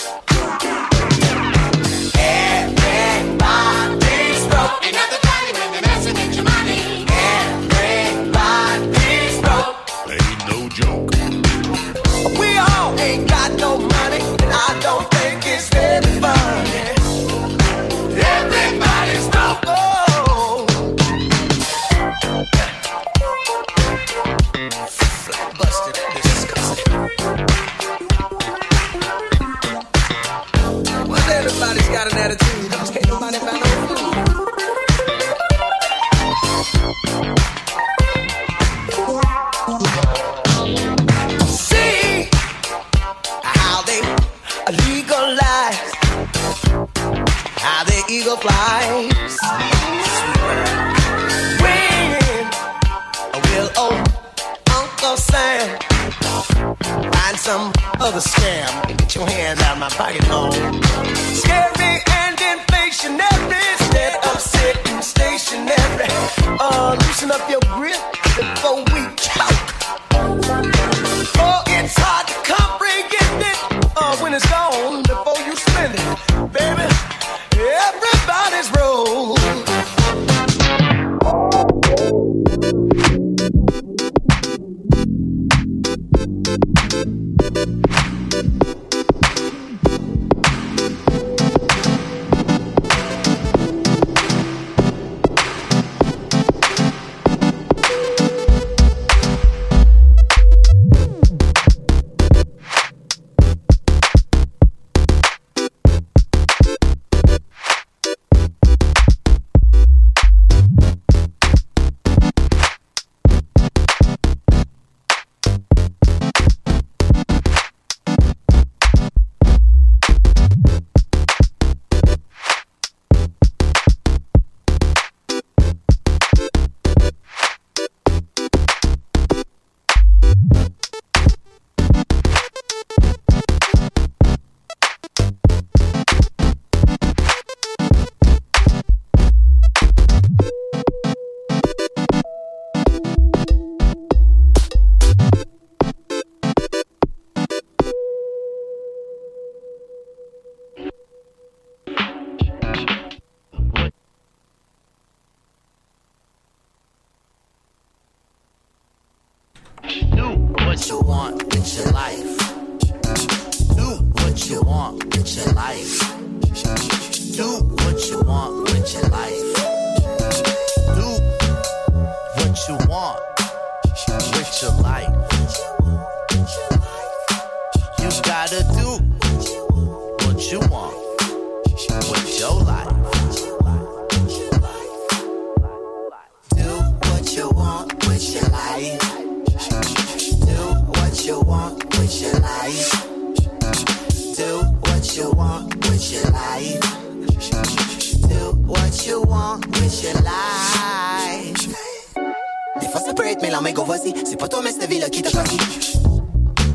[203.57, 205.57] la main voici C'est pas toi, mais cette ville qui t'a choisi.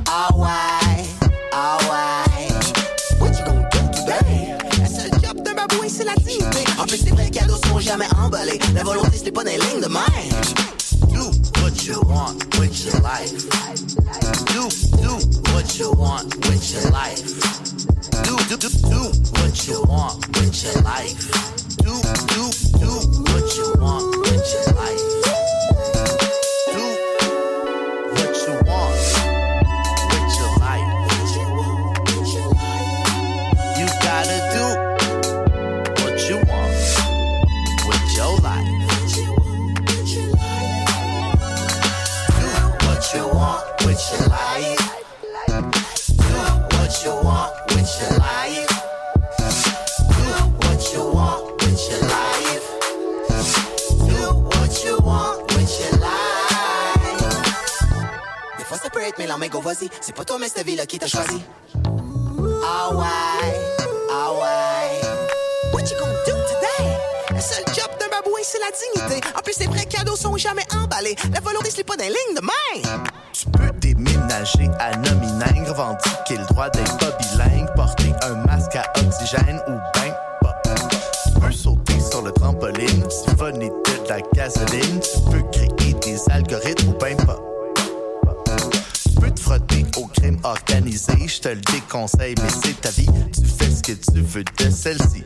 [0.08, 1.04] Ah oh, ouais,
[1.52, 2.48] ah ouais.
[3.20, 4.56] What you gonna do today?
[4.80, 6.64] La seule job d'un babouin, c'est la dignité?
[6.78, 8.58] En plus, les vrais cadeaux sont jamais emballés.
[8.74, 10.00] La volonté, c'est pas des lignes de main.
[11.12, 11.30] Do
[11.60, 13.48] what you want with your life.
[14.52, 14.68] Do,
[14.98, 15.12] do
[15.52, 17.22] what you want with your life.
[18.24, 21.14] Do, do, do what you want with your life.
[21.78, 21.92] Do,
[22.26, 22.90] do, do
[23.30, 25.21] what you want with your life.
[60.00, 61.42] C'est pas toi, mais cette vie-là qui t'a choisi.
[62.64, 63.54] Ah ouais,
[64.10, 65.00] ah ouais.
[65.72, 66.98] What you gonna do today?
[67.30, 69.26] Le seul job d'un babouin, c'est la dignité.
[69.36, 71.16] En plus, les vrais cadeaux sont jamais emballés.
[71.32, 72.98] La volonté, c'est pas des lignes de main.
[73.32, 78.84] Tu peux déménager à Nomineng, revendiquer le droit d'être pas bilingue, porter un masque à
[79.00, 80.62] oxygène ou ben pas.
[80.64, 85.00] Tu peux sauter sur le trampoline, siphonner de la gasoline,
[91.26, 94.70] je te le déconseille, mais c'est ta vie, tu fais ce que tu veux de
[94.70, 95.24] celle-ci.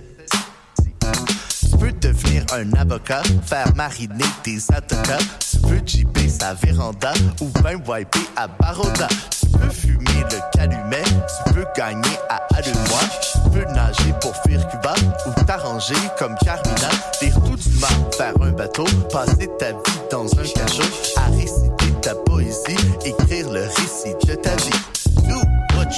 [1.61, 5.19] Tu peux devenir un avocat, faire mariner tes avocats.
[5.51, 9.09] Tu peux jeeper sa véranda ou même wiper à Baroda.
[9.41, 13.09] Tu peux fumer le calumet, tu peux gagner à Allumois.
[13.21, 14.95] Tu peux nager pour fuir Cuba
[15.27, 16.89] ou t'arranger comme Carmina.
[17.21, 20.83] Lire tout du mar, faire un bateau, passer ta vie dans un cachot,
[21.17, 24.86] à réciter ta poésie, écrire le récit de ta vie.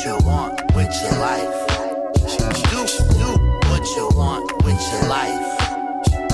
[0.04, 1.66] You want with your life.
[2.70, 2.86] Do,
[3.18, 3.30] do
[3.68, 5.42] what you want with your life.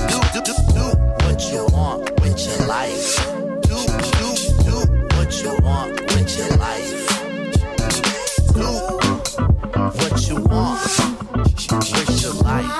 [0.07, 0.85] Do, do, do, do
[1.25, 3.05] what you want with your life.
[3.63, 3.77] Do,
[4.19, 4.29] do,
[4.63, 4.75] do
[5.17, 6.91] what you want with your life.
[8.53, 8.69] Do
[9.97, 10.81] what you want
[11.91, 12.75] with your life.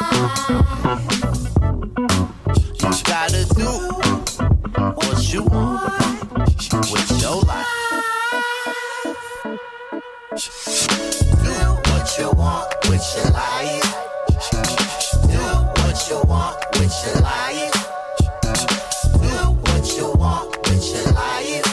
[2.82, 3.70] You gotta do
[4.94, 6.05] what you want
[12.96, 13.92] with your life.
[15.28, 15.44] Do
[15.82, 17.76] what you want with your life.
[19.26, 21.68] Do what you want with your life.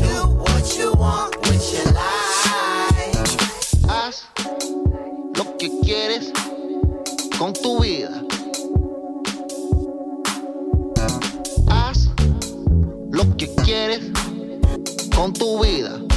[0.00, 3.28] Do what you want with your life.
[3.86, 4.24] Haz
[5.36, 6.32] lo que quieres
[7.38, 8.22] con tu vida.
[11.68, 12.08] Haz
[13.10, 14.00] lo que quieres
[15.14, 16.13] con tu vida.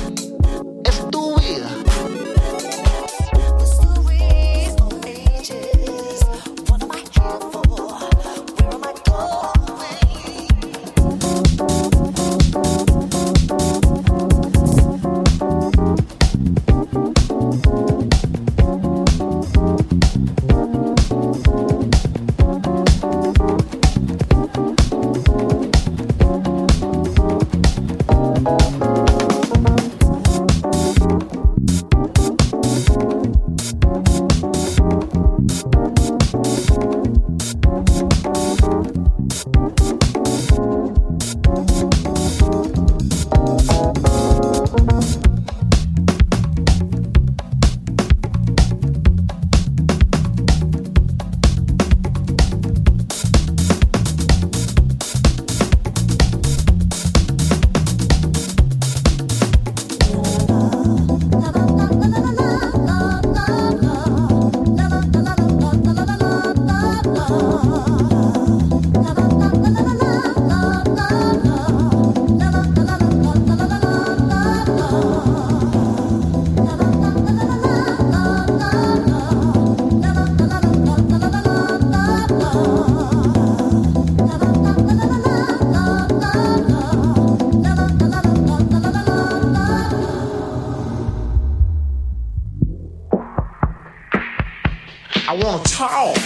[95.77, 96.17] Talk.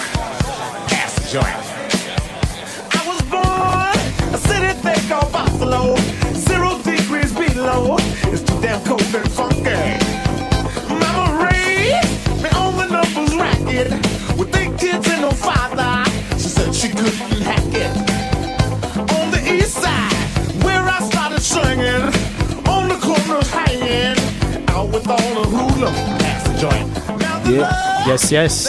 [1.27, 1.45] Joint.
[2.95, 3.95] I was born
[4.33, 5.95] a city they call Buffalo.
[6.33, 7.97] Zero degrees below.
[8.31, 9.75] It's too damn cold and funky.
[10.87, 11.51] Mama
[12.43, 13.91] me on the numbers racket.
[14.37, 16.09] With eight kids and no father.
[16.37, 17.91] She said she couldn't hack it.
[19.17, 22.03] On the east side, where I started singing.
[22.73, 23.51] On the corners.
[24.69, 25.51] Out with all the
[26.61, 26.87] joint.
[27.49, 27.91] Yeah.
[28.07, 28.60] Yes, yes.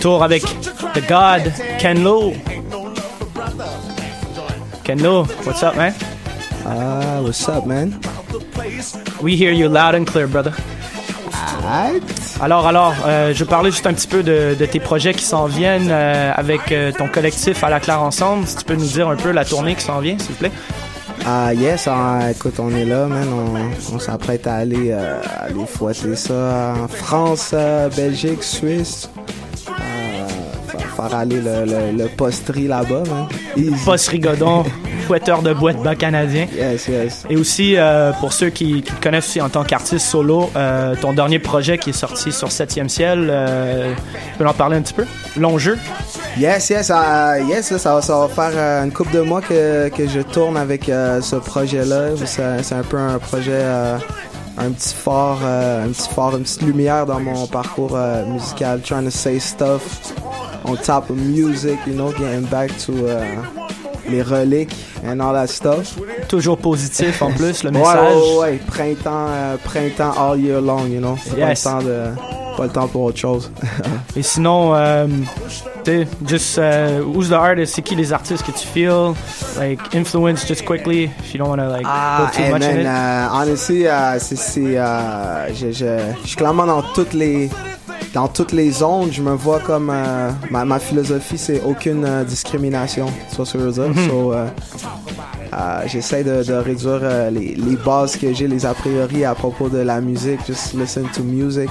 [0.00, 0.42] Retour avec
[0.94, 2.32] The God, Ken Lo.
[4.82, 5.92] Ken Lo, what's up, man?
[6.64, 8.00] Ah, what's up, man?
[9.20, 10.54] We hear you loud and clear, brother.
[12.40, 15.44] Alors, alors, euh, je parlais juste un petit peu de, de tes projets qui s'en
[15.44, 18.46] viennent euh, avec euh, ton collectif à la Claire Ensemble.
[18.46, 20.52] Si tu peux nous dire un peu la tournée qui s'en vient, s'il vous plaît.
[21.26, 23.28] Ah, yes, ah, écoute, on est là, man.
[23.30, 27.54] On, on s'apprête à aller, euh, aller fouetter ça en France,
[27.94, 29.10] Belgique, Suisse.
[31.12, 33.26] Aller le, le, le posterie là-bas, man.
[33.56, 33.84] Easy.
[33.84, 34.64] Post Rigodon,
[35.06, 36.46] fouetteur de boîte bas canadien.
[36.56, 37.24] Yes, yes.
[37.28, 40.94] Et aussi, euh, pour ceux qui, qui te connaissent aussi en tant qu'artiste solo, euh,
[41.00, 43.92] ton dernier projet qui est sorti sur 7e ciel, euh,
[44.32, 45.04] tu peux en parler un petit peu?
[45.36, 45.78] Long jeu?
[46.38, 46.92] Yes, yes,
[47.48, 50.84] yes, ça, va, ça va faire une couple de mois que, que je tourne avec
[50.86, 52.10] ce projet-là.
[52.24, 53.62] C'est c'est un peu un projet,
[54.56, 58.80] un petit euh, un petit phare, une petite lumière dans mon parcours euh, musical.
[58.80, 60.12] Trying to say stuff
[60.70, 63.24] on top of music, you know, getting back to euh,
[64.08, 64.74] les reliques
[65.06, 65.96] and all that stuff.
[66.28, 67.96] Toujours positif en plus, le message.
[67.96, 68.60] Ouais, ouais, ouais.
[68.66, 71.16] Printemps, euh, printemps all year long, you know.
[71.22, 71.64] C'est Yes.
[71.64, 73.50] Pas le temps de, pas le temps pour autre chose.
[74.16, 75.06] Et sinon, euh,
[75.84, 77.74] tu sais, just, uh, who's the artist?
[77.74, 79.14] C'est qui les artistes que tu feel?
[79.58, 82.80] Like, influence just quickly, if you don't want to, like, Ah, go too much in
[82.80, 82.86] it.
[82.86, 85.84] euh, honestly, euh, c'est, c'est, euh, je, je,
[86.22, 87.48] je suis clairement dans toutes les,
[88.14, 89.12] dans toutes les zones.
[89.12, 93.06] Je me vois comme, euh, ma, ma philosophie, c'est aucune euh, discrimination.
[93.30, 93.88] Tu vois ce que je veux dire?
[93.88, 94.08] Mhm.
[94.08, 94.46] So, euh,
[95.86, 97.00] j'essaie de, de réduire
[97.30, 100.40] les, les bases que j'ai, les a priori à propos de la musique.
[100.46, 101.68] Just listen to music.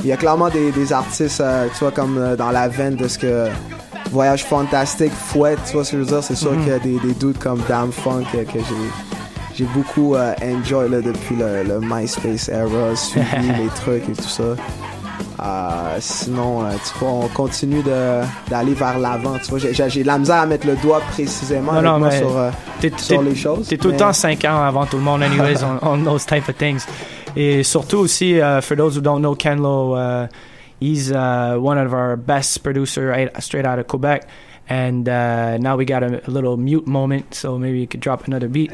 [0.00, 1.42] Il y a clairement des, des artistes,
[1.74, 3.46] tu vois, comme dans la veine de ce que
[4.10, 6.24] Voyage Fantastique fouette, tu vois ce que je veux dire?
[6.24, 6.58] C'est sûr Mhm.
[6.60, 8.64] qu'il y a des, des doutes comme Damn Funk que j'ai
[9.52, 13.26] j'ai beaucoup euh, enjoy là, depuis le, le MySpace era, suivi
[13.58, 14.42] les trucs et tout ça.
[15.42, 19.38] Euh, sinon, euh, tu vois, on continue d'aller vers l'avant.
[19.38, 22.18] Tu vois, j'ai- de la misère à mettre le doigt précisément Non, non, moi mais
[22.18, 22.50] sur, euh,
[22.98, 23.68] sur les choses.
[23.68, 26.26] T'es tout le mais- temps 5 ans avant tout le monde, anyways, on, on those
[26.26, 26.84] type of things.
[27.36, 30.26] Et surtout aussi, uh, for those who don't know Ken Lo, uh,
[30.80, 34.26] he's uh, one of our best producer right, straight out of Quebec.
[34.70, 38.28] And uh, now we got a, a little mute moment, so maybe you could drop
[38.28, 38.72] another beat.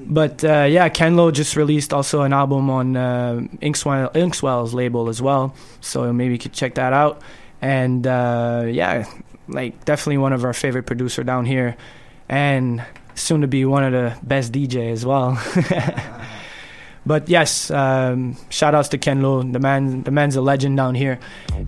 [0.00, 5.10] But uh, yeah, Ken Lo just released also an album on uh, Inkswell, Inkswell's label
[5.10, 7.20] as well, so maybe you could check that out.
[7.60, 9.04] And uh, yeah,
[9.46, 11.76] like definitely one of our favorite producer down here,
[12.30, 12.82] and
[13.14, 15.38] soon to be one of the best DJ as well.
[17.06, 19.42] but yes, um, shout outs to Ken Lo.
[19.42, 21.18] The man, the man's a legend down here,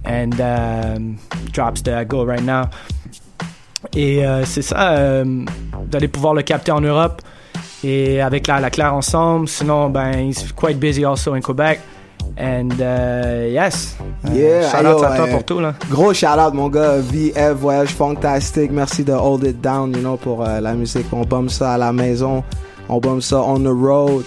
[0.05, 1.19] and um,
[1.51, 2.71] drops that go right now.
[3.95, 5.25] Et euh, c'est ça, euh,
[5.87, 7.23] d'aller pouvoir le capter en Europe
[7.83, 9.49] et avec la, la Claire ensemble.
[9.49, 11.81] Sinon, ben, he's quite busy also in Quebec.
[12.39, 13.97] And uh, yes,
[14.27, 15.75] Euh, Yeah, shout yo, out à toi pour tout là.
[15.91, 20.17] Gros shout out mon gars, VF Voyage Fantastique, merci de hold it down, you know,
[20.17, 21.07] pour la musique.
[21.13, 22.43] On bombe ça à la maison,
[22.89, 24.25] on bombe ça on the road,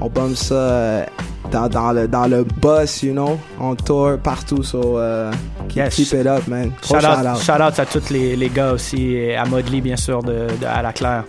[0.00, 1.06] on bombe ça
[1.50, 5.30] dans, dans le dans le bus, you know, on tour partout, so euh,
[5.68, 5.94] keep, Yes.
[5.96, 6.72] keep it up, man.
[6.82, 7.38] Shout out, shout out.
[7.42, 10.66] shout out à tous les, les gars aussi, et à Modley bien sûr, de, de-
[10.66, 11.24] à la Claire.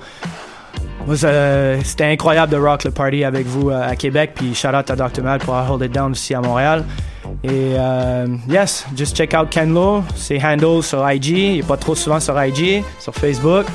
[1.06, 1.16] Moi,
[1.84, 4.96] c'était incroyable de rock le party avec vous euh, à Québec, puis shout out à
[4.96, 5.22] Dr.
[5.22, 6.84] Mal pour Hold It Down aussi à Montréal.
[7.44, 11.28] Et euh, yes, just check out Ken Lo, ses handles sur IG,
[11.58, 13.66] il pas trop souvent sur IG, sur Facebook.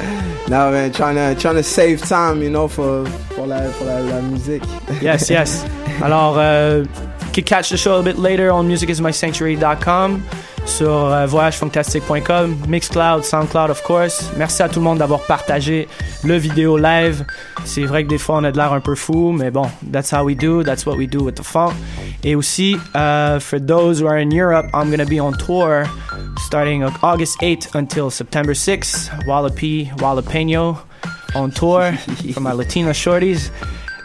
[0.49, 3.05] No man, trying to trying to save time, you know, for
[3.37, 4.63] pour la pour la, la musique.
[5.03, 5.65] Yes, yes.
[6.03, 10.23] Alors, euh, you can catch the show a bit later on musicismysanctuary.com,
[10.67, 14.31] sur euh, voyagefantastique.com, Mixcloud, Soundcloud, of course.
[14.37, 15.89] Merci à tout le monde d'avoir partagé
[16.25, 17.25] le vidéo live.
[17.65, 20.13] C'est vrai que des fois on a de l'air un peu fou, mais bon, that's
[20.13, 21.73] how we do, that's what we do with the funk.
[22.23, 25.85] Et aussi, uh, for those who are in Europe, I'm gonna be on tour
[26.47, 29.11] starting August 8th until September 6th.
[29.27, 30.79] Wallapie, Jalapeno
[31.35, 31.93] on tour
[32.35, 33.51] for my Latino shorties.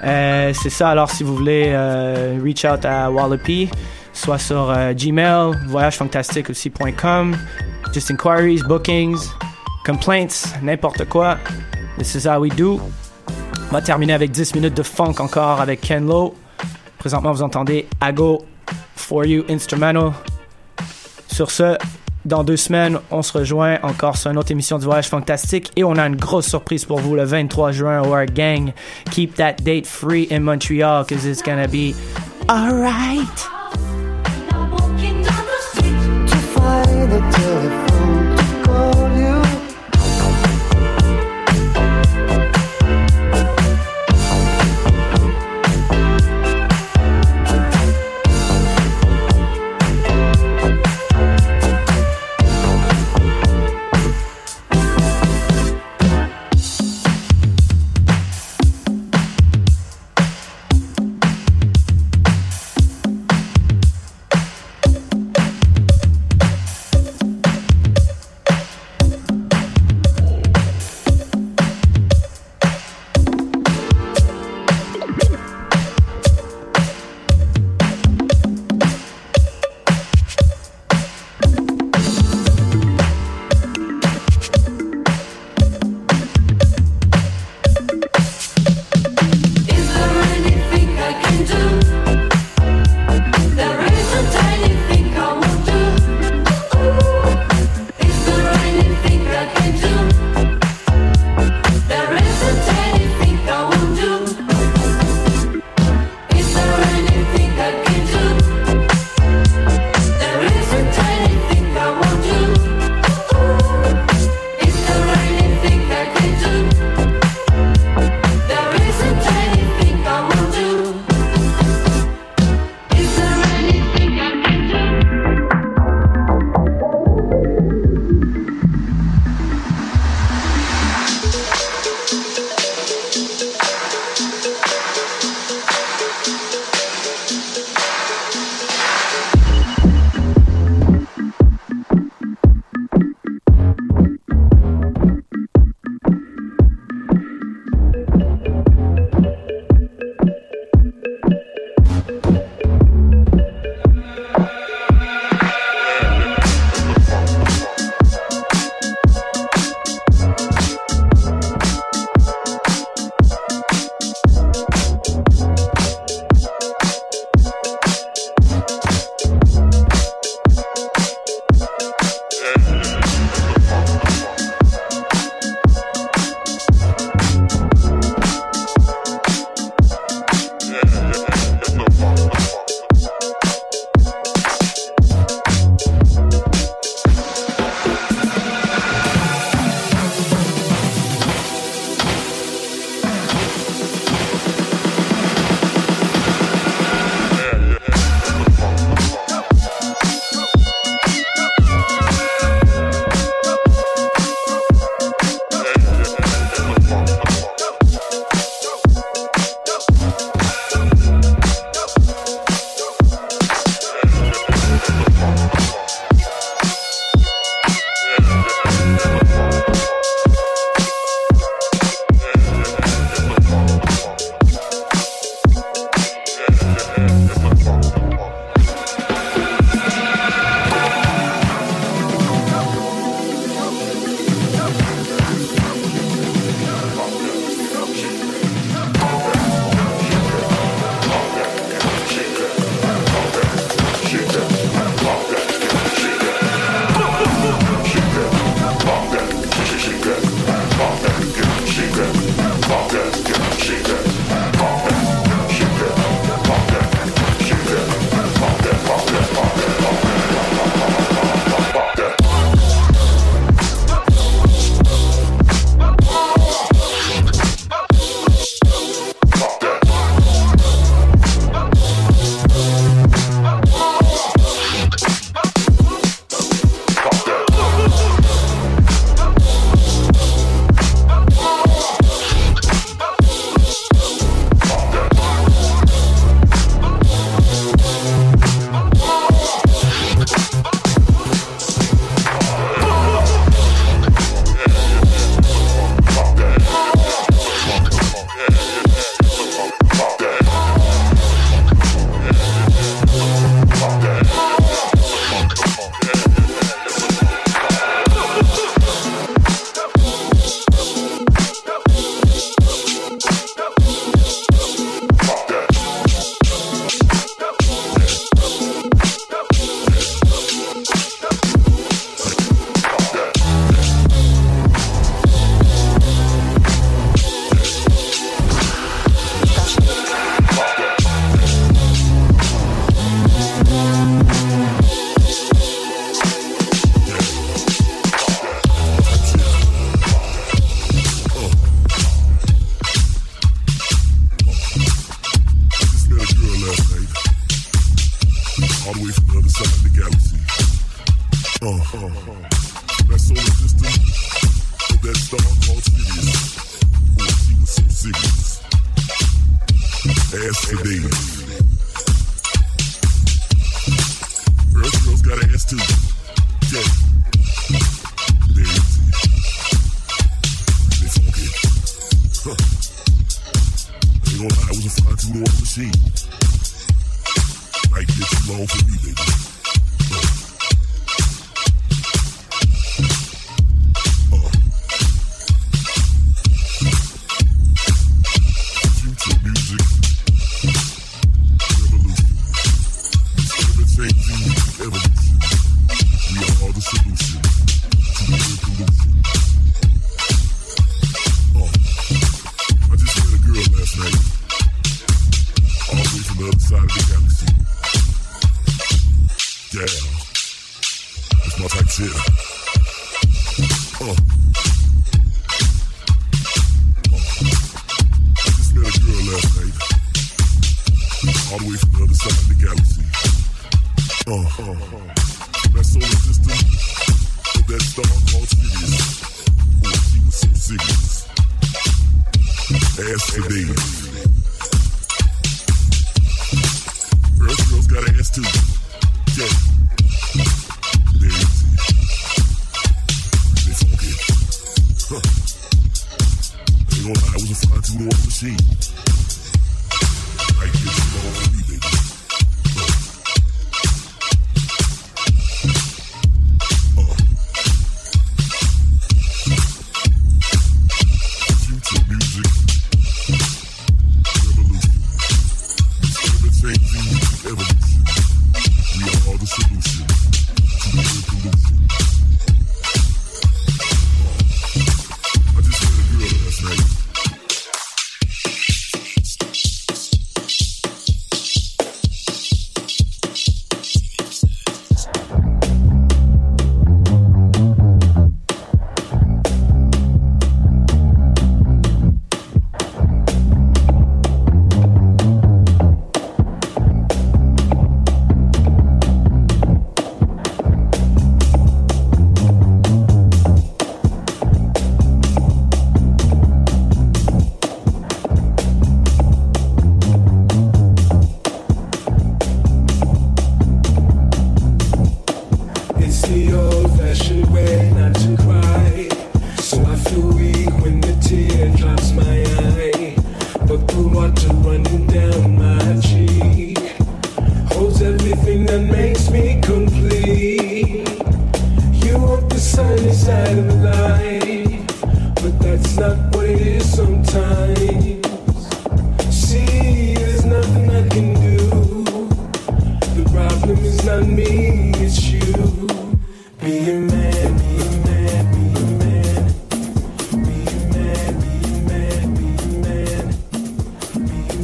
[0.04, 3.70] Euh, c'est ça, alors si vous voulez euh, reach out à Wallapie,
[4.14, 7.36] soit sur euh, Gmail, voyagefantastique aussi.com,
[7.94, 9.18] just inquiries, bookings,
[9.86, 11.38] complaints, n'importe quoi.
[11.98, 12.80] This is how we do.
[13.70, 16.36] On va terminer avec 10 minutes de funk encore avec Ken Lo.
[16.98, 18.46] Présentement, vous entendez Ago
[18.96, 20.12] For You Instrumental.
[21.28, 21.78] Sur ce,
[22.26, 25.84] dans deux semaines, on se rejoint encore sur une autre émission du Voyage Fantastique et
[25.84, 28.74] on a une grosse surprise pour vous le 23 juin au Art Gang.
[29.12, 31.94] Keep that date free in Montreal because it's gonna be
[32.50, 33.55] alright.